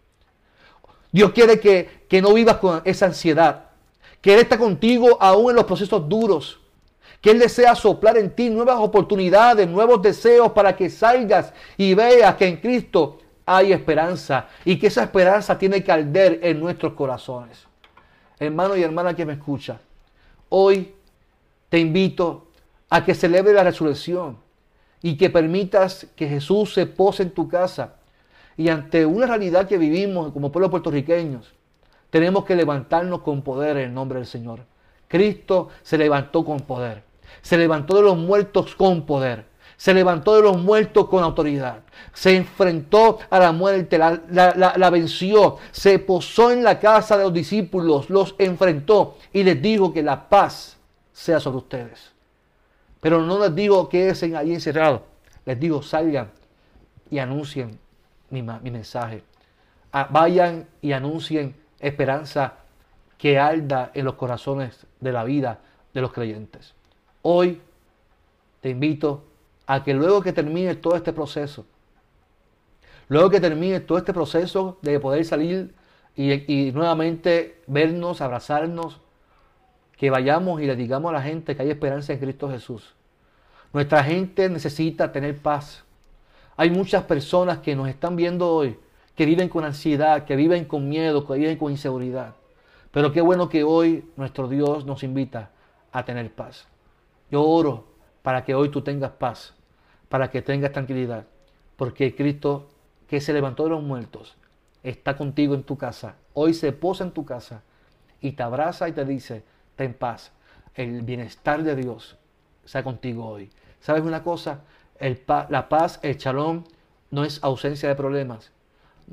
Dios 1.18 1.32
quiere 1.32 1.60
que, 1.60 2.06
que 2.08 2.22
no 2.22 2.32
vivas 2.32 2.58
con 2.58 2.80
esa 2.86 3.08
ansiedad. 3.08 3.70
Que 4.22 4.36
Él 4.36 4.42
está 4.42 4.56
contigo 4.56 5.18
aún 5.20 5.50
en 5.50 5.56
los 5.56 5.66
procesos 5.66 6.08
duros. 6.08 6.60
Que 7.22 7.32
Él 7.32 7.40
desea 7.40 7.74
soplar 7.74 8.20
en 8.20 8.36
ti 8.36 8.52
nuevas 8.52 8.78
oportunidades, 8.78 9.68
nuevos 9.68 10.00
deseos 10.00 10.52
para 10.52 10.76
que 10.76 10.92
salgas 10.92 11.56
y 11.76 11.96
veas 11.96 12.36
que 12.36 12.46
en 12.46 12.58
Cristo 12.58 13.18
hay 13.48 13.74
esperanza 13.74 14.46
y 14.64 14.78
que 14.78 14.86
esa 14.86 15.02
esperanza 15.02 15.58
tiene 15.58 15.84
que 15.84 15.92
arder 15.92 16.40
en 16.44 16.60
nuestros 16.60 16.94
corazones. 16.94 17.66
Hermano 18.38 18.78
y 18.78 18.84
hermana 18.84 19.16
que 19.16 19.26
me 19.26 19.34
escucha, 19.34 19.80
hoy 20.50 20.94
te 21.70 21.80
invito 21.80 22.46
a 22.92 23.04
que 23.04 23.16
celebre 23.16 23.54
la 23.54 23.64
resurrección 23.64 24.38
y 25.02 25.18
que 25.18 25.32
permitas 25.32 26.06
que 26.16 26.28
Jesús 26.28 26.76
se 26.76 26.86
pose 26.86 27.24
en 27.24 27.32
tu 27.32 27.48
casa. 27.48 27.96
Y 28.58 28.70
ante 28.70 29.06
una 29.06 29.28
realidad 29.28 29.68
que 29.68 29.78
vivimos 29.78 30.34
como 30.34 30.52
pueblo 30.52 30.72
puertorriqueños, 30.72 31.54
tenemos 32.10 32.44
que 32.44 32.56
levantarnos 32.56 33.22
con 33.22 33.44
poder 33.44 33.78
en 33.78 33.90
el 33.90 33.94
nombre 33.94 34.18
del 34.18 34.26
Señor. 34.26 34.62
Cristo 35.08 35.70
se 35.84 35.98
levantó 35.98 36.44
con 36.44 36.62
poder. 36.62 37.04
Se 37.42 37.58
levantó 37.58 37.98
de 37.98 38.02
los 38.02 38.18
muertos 38.18 38.76
con 38.76 39.06
poder. 39.06 39.46
Se 39.78 39.94
levantó 39.94 40.36
de 40.36 40.42
los 40.42 40.58
muertos 40.58 41.08
con 41.08 41.24
autoridad. 41.24 41.82
Se 42.14 42.36
enfrentó 42.36 43.20
a 43.30 43.38
la 43.38 43.52
muerte, 43.52 44.00
la, 44.00 44.90
venció. 44.92 45.58
Se 45.72 46.00
posó 46.00 46.50
en 46.52 46.64
la 46.64 46.80
casa 46.80 47.16
de 47.16 47.26
los 47.26 47.34
discípulos, 47.34 48.10
los 48.10 48.34
enfrentó 48.40 49.18
y 49.32 49.44
les 49.44 49.62
dijo 49.62 49.94
que 49.94 50.02
la 50.02 50.28
paz 50.30 50.78
sea 51.14 51.40
sobre 51.40 51.58
ustedes. 51.58 52.12
Pero 53.00 53.22
no 53.22 53.40
les 53.40 53.54
digo 53.54 53.88
que 53.88 54.10
estén 54.10 54.36
ahí 54.36 54.52
encerrados. 54.52 55.02
Les 55.46 55.60
digo, 55.60 55.84
salgan 55.84 56.32
y 57.12 57.20
anuncien 57.20 57.80
mi, 58.30 58.42
mensaje. 58.42 59.24
Ah, 59.92 60.08
vayan 60.10 60.68
y 60.82 60.92
anuncien 60.92 61.56
esperanza 61.80 62.56
que 63.18 63.40
arda 63.40 63.92
en 63.94 64.06
los 64.06 64.16
corazones 64.16 64.86
de 65.00 65.12
la 65.12 65.24
vida 65.24 65.60
de 65.94 66.02
los 66.02 66.12
creyentes. 66.12 66.74
Hoy 67.22 67.62
te 68.62 68.70
invito 68.70 69.24
a 69.66 69.84
que 69.84 69.94
luego 69.94 70.22
que 70.22 70.34
termine 70.34 70.76
todo 70.76 70.96
este 70.96 71.14
proceso, 71.14 71.66
luego 73.10 73.30
que 73.30 73.40
termine 73.40 73.80
todo 73.80 73.98
este 73.98 74.14
proceso 74.14 74.78
de 74.82 75.00
poder 75.00 75.26
salir 75.26 75.74
y, 76.16 76.32
y 76.52 76.72
nuevamente 76.72 77.62
vernos, 77.68 78.22
abrazarnos, 78.22 79.02
que 79.98 80.12
vayamos 80.12 80.62
y 80.62 80.66
le 80.66 80.76
digamos 80.76 81.10
a 81.10 81.14
la 81.14 81.22
gente 81.22 81.56
que 81.56 81.64
hay 81.64 81.72
esperanza 81.72 82.14
en 82.14 82.20
Cristo 82.20 82.50
Jesús. 82.50 82.94
Nuestra 83.74 84.04
gente 84.04 84.48
necesita 84.50 85.12
tener 85.12 85.38
paz. 85.38 85.84
Hay 86.60 86.72
muchas 86.72 87.04
personas 87.04 87.60
que 87.60 87.76
nos 87.76 87.88
están 87.88 88.16
viendo 88.16 88.52
hoy 88.52 88.80
que 89.16 89.28
viven 89.28 89.48
con 89.48 89.64
ansiedad, 89.64 90.26
que 90.26 90.36
viven 90.36 90.66
con 90.66 90.90
miedo, 90.90 91.26
que 91.26 91.36
viven 91.36 91.58
con 91.58 91.72
inseguridad. 91.72 92.34
Pero 92.92 93.12
qué 93.12 93.22
bueno 93.22 93.48
que 93.48 93.64
hoy 93.64 94.10
nuestro 94.16 94.48
Dios 94.48 94.84
nos 94.84 95.04
invita 95.04 95.52
a 95.92 96.04
tener 96.04 96.34
paz. 96.34 96.68
Yo 97.30 97.44
oro 97.44 97.86
para 98.24 98.44
que 98.44 98.56
hoy 98.56 98.70
tú 98.70 98.82
tengas 98.82 99.12
paz, 99.12 99.54
para 100.10 100.32
que 100.32 100.42
tengas 100.42 100.72
tranquilidad, 100.72 101.26
porque 101.76 102.16
Cristo 102.16 102.68
que 103.08 103.22
se 103.22 103.34
levantó 103.34 103.66
de 103.66 103.70
los 103.70 103.84
muertos 103.84 104.36
está 104.82 105.16
contigo 105.16 105.54
en 105.54 105.62
tu 105.62 105.78
casa. 105.78 106.16
Hoy 106.34 106.56
se 106.56 106.72
posa 106.72 107.04
en 107.04 107.12
tu 107.12 107.24
casa 107.24 107.62
y 108.20 108.32
te 108.32 108.42
abraza 108.42 108.90
y 108.90 108.94
te 108.94 109.06
dice, 109.06 109.44
ten 109.76 109.94
paz. 109.94 110.32
El 110.74 111.04
bienestar 111.04 111.62
de 111.62 111.76
Dios 111.76 112.18
sea 112.66 112.84
contigo 112.84 113.28
hoy. 113.28 113.52
¿Sabes 113.80 114.04
una 114.04 114.24
cosa? 114.24 114.62
La 115.00 115.70
paz, 115.70 116.00
el 116.02 116.18
chalón, 116.18 116.66
no 117.12 117.24
es 117.24 117.44
ausencia 117.44 117.90
de 117.90 117.96
problemas. 117.96 118.52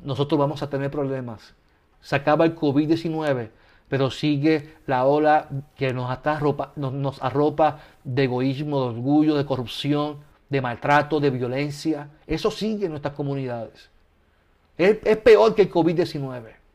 Nosotros 0.03 0.39
vamos 0.39 0.61
a 0.61 0.69
tener 0.69 0.91
problemas. 0.91 1.53
Se 2.01 2.15
acaba 2.15 2.45
el 2.45 2.55
COVID-19, 2.55 3.49
pero 3.87 4.11
sigue 4.11 4.75
la 4.85 5.05
ola 5.05 5.47
que 5.75 5.93
nos, 5.93 6.09
arropa, 7.21 7.79
de 8.03 8.23
egoísmo, 8.23 8.81
de 8.81 8.87
orgullo, 8.87 9.35
de 9.35 9.45
corrupción, 9.45 10.17
de 10.49 10.61
maltrato, 10.61 11.19
de 11.19 11.29
violencia. 11.29 12.09
Eso 12.27 12.51
sigue 12.51 12.85
en 12.85 12.91
nuestras 12.91 13.13
comunidades. 13.13 13.89
Es, 14.77 14.97
es 15.03 15.17
peor 15.17 15.55
que 15.55 15.63
el 15.63 15.71
COVID-19 15.71 16.65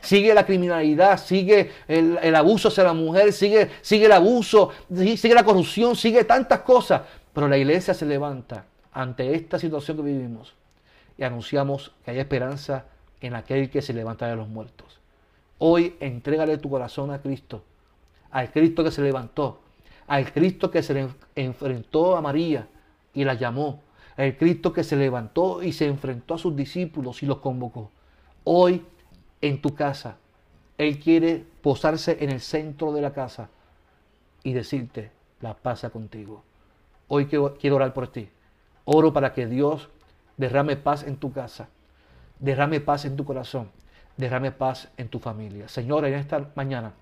sigue 0.00 0.34
la 0.34 0.44
criminalidad, 0.44 1.18
sigue 1.18 1.70
el, 1.86 2.34
abuso 2.34 2.68
hacia 2.68 2.84
la 2.84 2.92
mujer, 2.92 3.32
sigue, 3.32 3.70
sigue 3.82 4.06
el 4.06 4.12
abuso, 4.12 4.70
sigue 4.94 5.34
la 5.34 5.44
corrupción, 5.44 5.94
sigue 5.96 6.24
tantas 6.24 6.60
cosas. 6.60 7.02
Pero 7.40 7.48
la 7.48 7.56
iglesia 7.56 7.94
se 7.94 8.04
levanta 8.04 8.66
ante 8.92 9.34
esta 9.34 9.58
situación 9.58 9.96
que 9.96 10.02
vivimos 10.02 10.52
y 11.16 11.22
anunciamos 11.22 11.94
que 12.04 12.10
hay 12.10 12.18
esperanza 12.18 12.84
en 13.22 13.34
aquel 13.34 13.70
que 13.70 13.80
se 13.80 13.94
levanta 13.94 14.26
de 14.26 14.36
los 14.36 14.46
muertos. 14.46 15.00
Hoy 15.56 15.96
entrégale 16.00 16.58
tu 16.58 16.68
corazón 16.68 17.10
a 17.10 17.22
Cristo, 17.22 17.64
al 18.30 18.52
Cristo 18.52 18.84
que 18.84 18.90
se 18.90 19.00
levantó, 19.00 19.62
al 20.06 20.30
Cristo 20.30 20.70
que 20.70 20.82
se 20.82 21.08
enfrentó 21.34 22.14
a 22.14 22.20
María 22.20 22.68
y 23.14 23.24
la 23.24 23.32
llamó, 23.32 23.80
el 24.18 24.36
Cristo 24.36 24.74
que 24.74 24.84
se 24.84 24.96
levantó 24.96 25.62
y 25.62 25.72
se 25.72 25.86
enfrentó 25.86 26.34
a 26.34 26.38
sus 26.38 26.54
discípulos 26.54 27.22
y 27.22 27.26
los 27.26 27.38
convocó. 27.38 27.90
Hoy 28.44 28.84
en 29.40 29.62
tu 29.62 29.74
casa, 29.74 30.18
Él 30.76 30.98
quiere 30.98 31.42
posarse 31.62 32.18
en 32.20 32.28
el 32.28 32.40
centro 32.40 32.92
de 32.92 33.00
la 33.00 33.14
casa 33.14 33.48
y 34.42 34.52
decirte, 34.52 35.10
la 35.40 35.54
pasa 35.54 35.88
contigo. 35.88 36.44
Hoy 37.12 37.26
quiero 37.26 37.74
orar 37.74 37.92
por 37.92 38.06
ti. 38.06 38.28
Oro 38.84 39.12
para 39.12 39.32
que 39.32 39.46
Dios 39.46 39.88
derrame 40.36 40.76
paz 40.76 41.02
en 41.02 41.16
tu 41.16 41.32
casa, 41.32 41.68
derrame 42.38 42.78
paz 42.78 43.04
en 43.04 43.16
tu 43.16 43.24
corazón, 43.24 43.68
derrame 44.16 44.52
paz 44.52 44.88
en 44.96 45.08
tu 45.08 45.18
familia. 45.18 45.68
Señor, 45.68 46.04
en 46.04 46.14
esta 46.14 46.50
mañana 46.54 46.92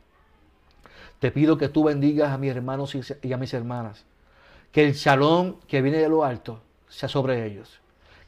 te 1.18 1.30
pido 1.30 1.58
que 1.58 1.68
tú 1.68 1.84
bendigas 1.84 2.32
a 2.32 2.38
mis 2.38 2.50
hermanos 2.50 2.96
y 3.22 3.32
a 3.34 3.36
mis 3.36 3.52
hermanas. 3.52 4.06
Que 4.72 4.86
el 4.86 4.94
shalom 4.94 5.56
que 5.68 5.82
viene 5.82 5.98
de 5.98 6.08
lo 6.08 6.24
alto 6.24 6.62
sea 6.88 7.10
sobre 7.10 7.44
ellos. 7.44 7.78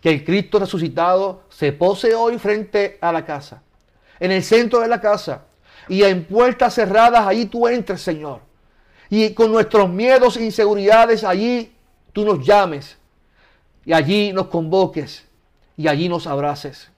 Que 0.03 0.11
el 0.11 0.23
Cristo 0.23 0.59
resucitado 0.59 1.45
se 1.49 1.73
pose 1.73 2.15
hoy 2.15 2.39
frente 2.39 2.99
a 3.01 3.11
la 3.11 3.25
casa, 3.25 3.63
en 4.19 4.33
el 4.33 4.43
centro 4.43 4.81
de 4.81 4.89
la 4.89 5.01
casa, 5.01 5.47
y 5.89 6.03
en 6.03 6.27
puertas 6.27 6.75
cerradas 6.75 7.27
allí 7.27 7.47
tú 7.47 7.67
entres, 7.67 8.03
Señor. 8.03 8.50
Y 9.11 9.35
con 9.35 9.51
nuestros 9.51 9.91
miedos 9.91 10.37
e 10.37 10.45
inseguridades 10.45 11.25
allí 11.25 11.73
tú 12.13 12.25
nos 12.25 12.47
llames 12.47 12.97
y 13.85 13.93
allí 13.93 14.33
nos 14.33 14.47
convoques 14.47 15.27
y 15.77 15.89
allí 15.89 16.09
nos 16.09 16.29
abraces. 16.29 16.91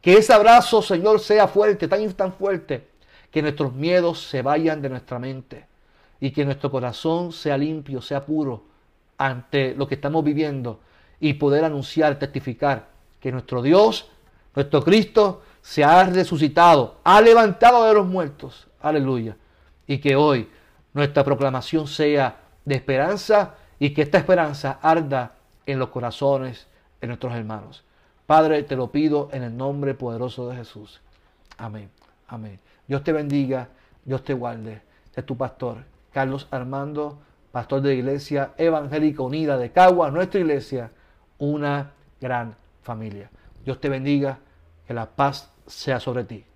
Que 0.00 0.14
ese 0.14 0.32
abrazo, 0.32 0.82
Señor, 0.82 1.20
sea 1.20 1.46
fuerte, 1.46 1.88
tan, 1.88 2.12
tan 2.14 2.32
fuerte, 2.32 2.88
que 3.30 3.42
nuestros 3.42 3.72
miedos 3.72 4.22
se 4.28 4.42
vayan 4.42 4.82
de 4.82 4.88
nuestra 4.88 5.18
mente 5.18 5.66
y 6.20 6.30
que 6.30 6.44
nuestro 6.44 6.70
corazón 6.70 7.32
sea 7.32 7.56
limpio, 7.56 8.00
sea 8.00 8.24
puro 8.24 8.64
ante 9.18 9.74
lo 9.74 9.86
que 9.86 9.94
estamos 9.94 10.24
viviendo 10.24 10.80
y 11.20 11.34
poder 11.34 11.64
anunciar, 11.64 12.18
testificar 12.18 12.88
que 13.20 13.32
nuestro 13.32 13.62
Dios, 13.62 14.10
nuestro 14.54 14.82
Cristo, 14.82 15.42
se 15.62 15.82
ha 15.82 16.04
resucitado, 16.04 16.96
ha 17.04 17.20
levantado 17.20 17.84
de 17.86 17.94
los 17.94 18.06
muertos. 18.06 18.66
Aleluya. 18.80 19.36
Y 19.86 19.98
que 19.98 20.16
hoy 20.16 20.48
nuestra 20.96 21.24
proclamación 21.24 21.86
sea 21.86 22.38
de 22.64 22.74
esperanza 22.74 23.54
y 23.78 23.90
que 23.92 24.00
esta 24.00 24.16
esperanza 24.16 24.78
arda 24.80 25.34
en 25.66 25.78
los 25.78 25.90
corazones 25.90 26.66
de 27.02 27.06
nuestros 27.06 27.34
hermanos. 27.34 27.84
Padre, 28.24 28.62
te 28.62 28.76
lo 28.76 28.90
pido 28.90 29.28
en 29.30 29.42
el 29.42 29.54
nombre 29.54 29.92
poderoso 29.92 30.48
de 30.48 30.56
Jesús. 30.56 31.02
Amén. 31.58 31.90
Amén. 32.28 32.58
Dios 32.88 33.04
te 33.04 33.12
bendiga, 33.12 33.68
Dios 34.06 34.24
te 34.24 34.32
guarde. 34.32 34.80
De 35.14 35.22
tu 35.22 35.36
pastor, 35.36 35.84
Carlos 36.14 36.48
Armando, 36.50 37.18
pastor 37.52 37.82
de 37.82 37.90
la 37.90 37.94
Iglesia 37.94 38.52
Evangélica 38.56 39.22
Unida 39.22 39.58
de 39.58 39.72
Cagua, 39.72 40.10
nuestra 40.10 40.40
iglesia, 40.40 40.90
una 41.36 41.90
gran 42.22 42.54
familia. 42.82 43.30
Dios 43.62 43.78
te 43.80 43.90
bendiga, 43.90 44.38
que 44.86 44.94
la 44.94 45.04
paz 45.04 45.50
sea 45.66 46.00
sobre 46.00 46.24
ti. 46.24 46.55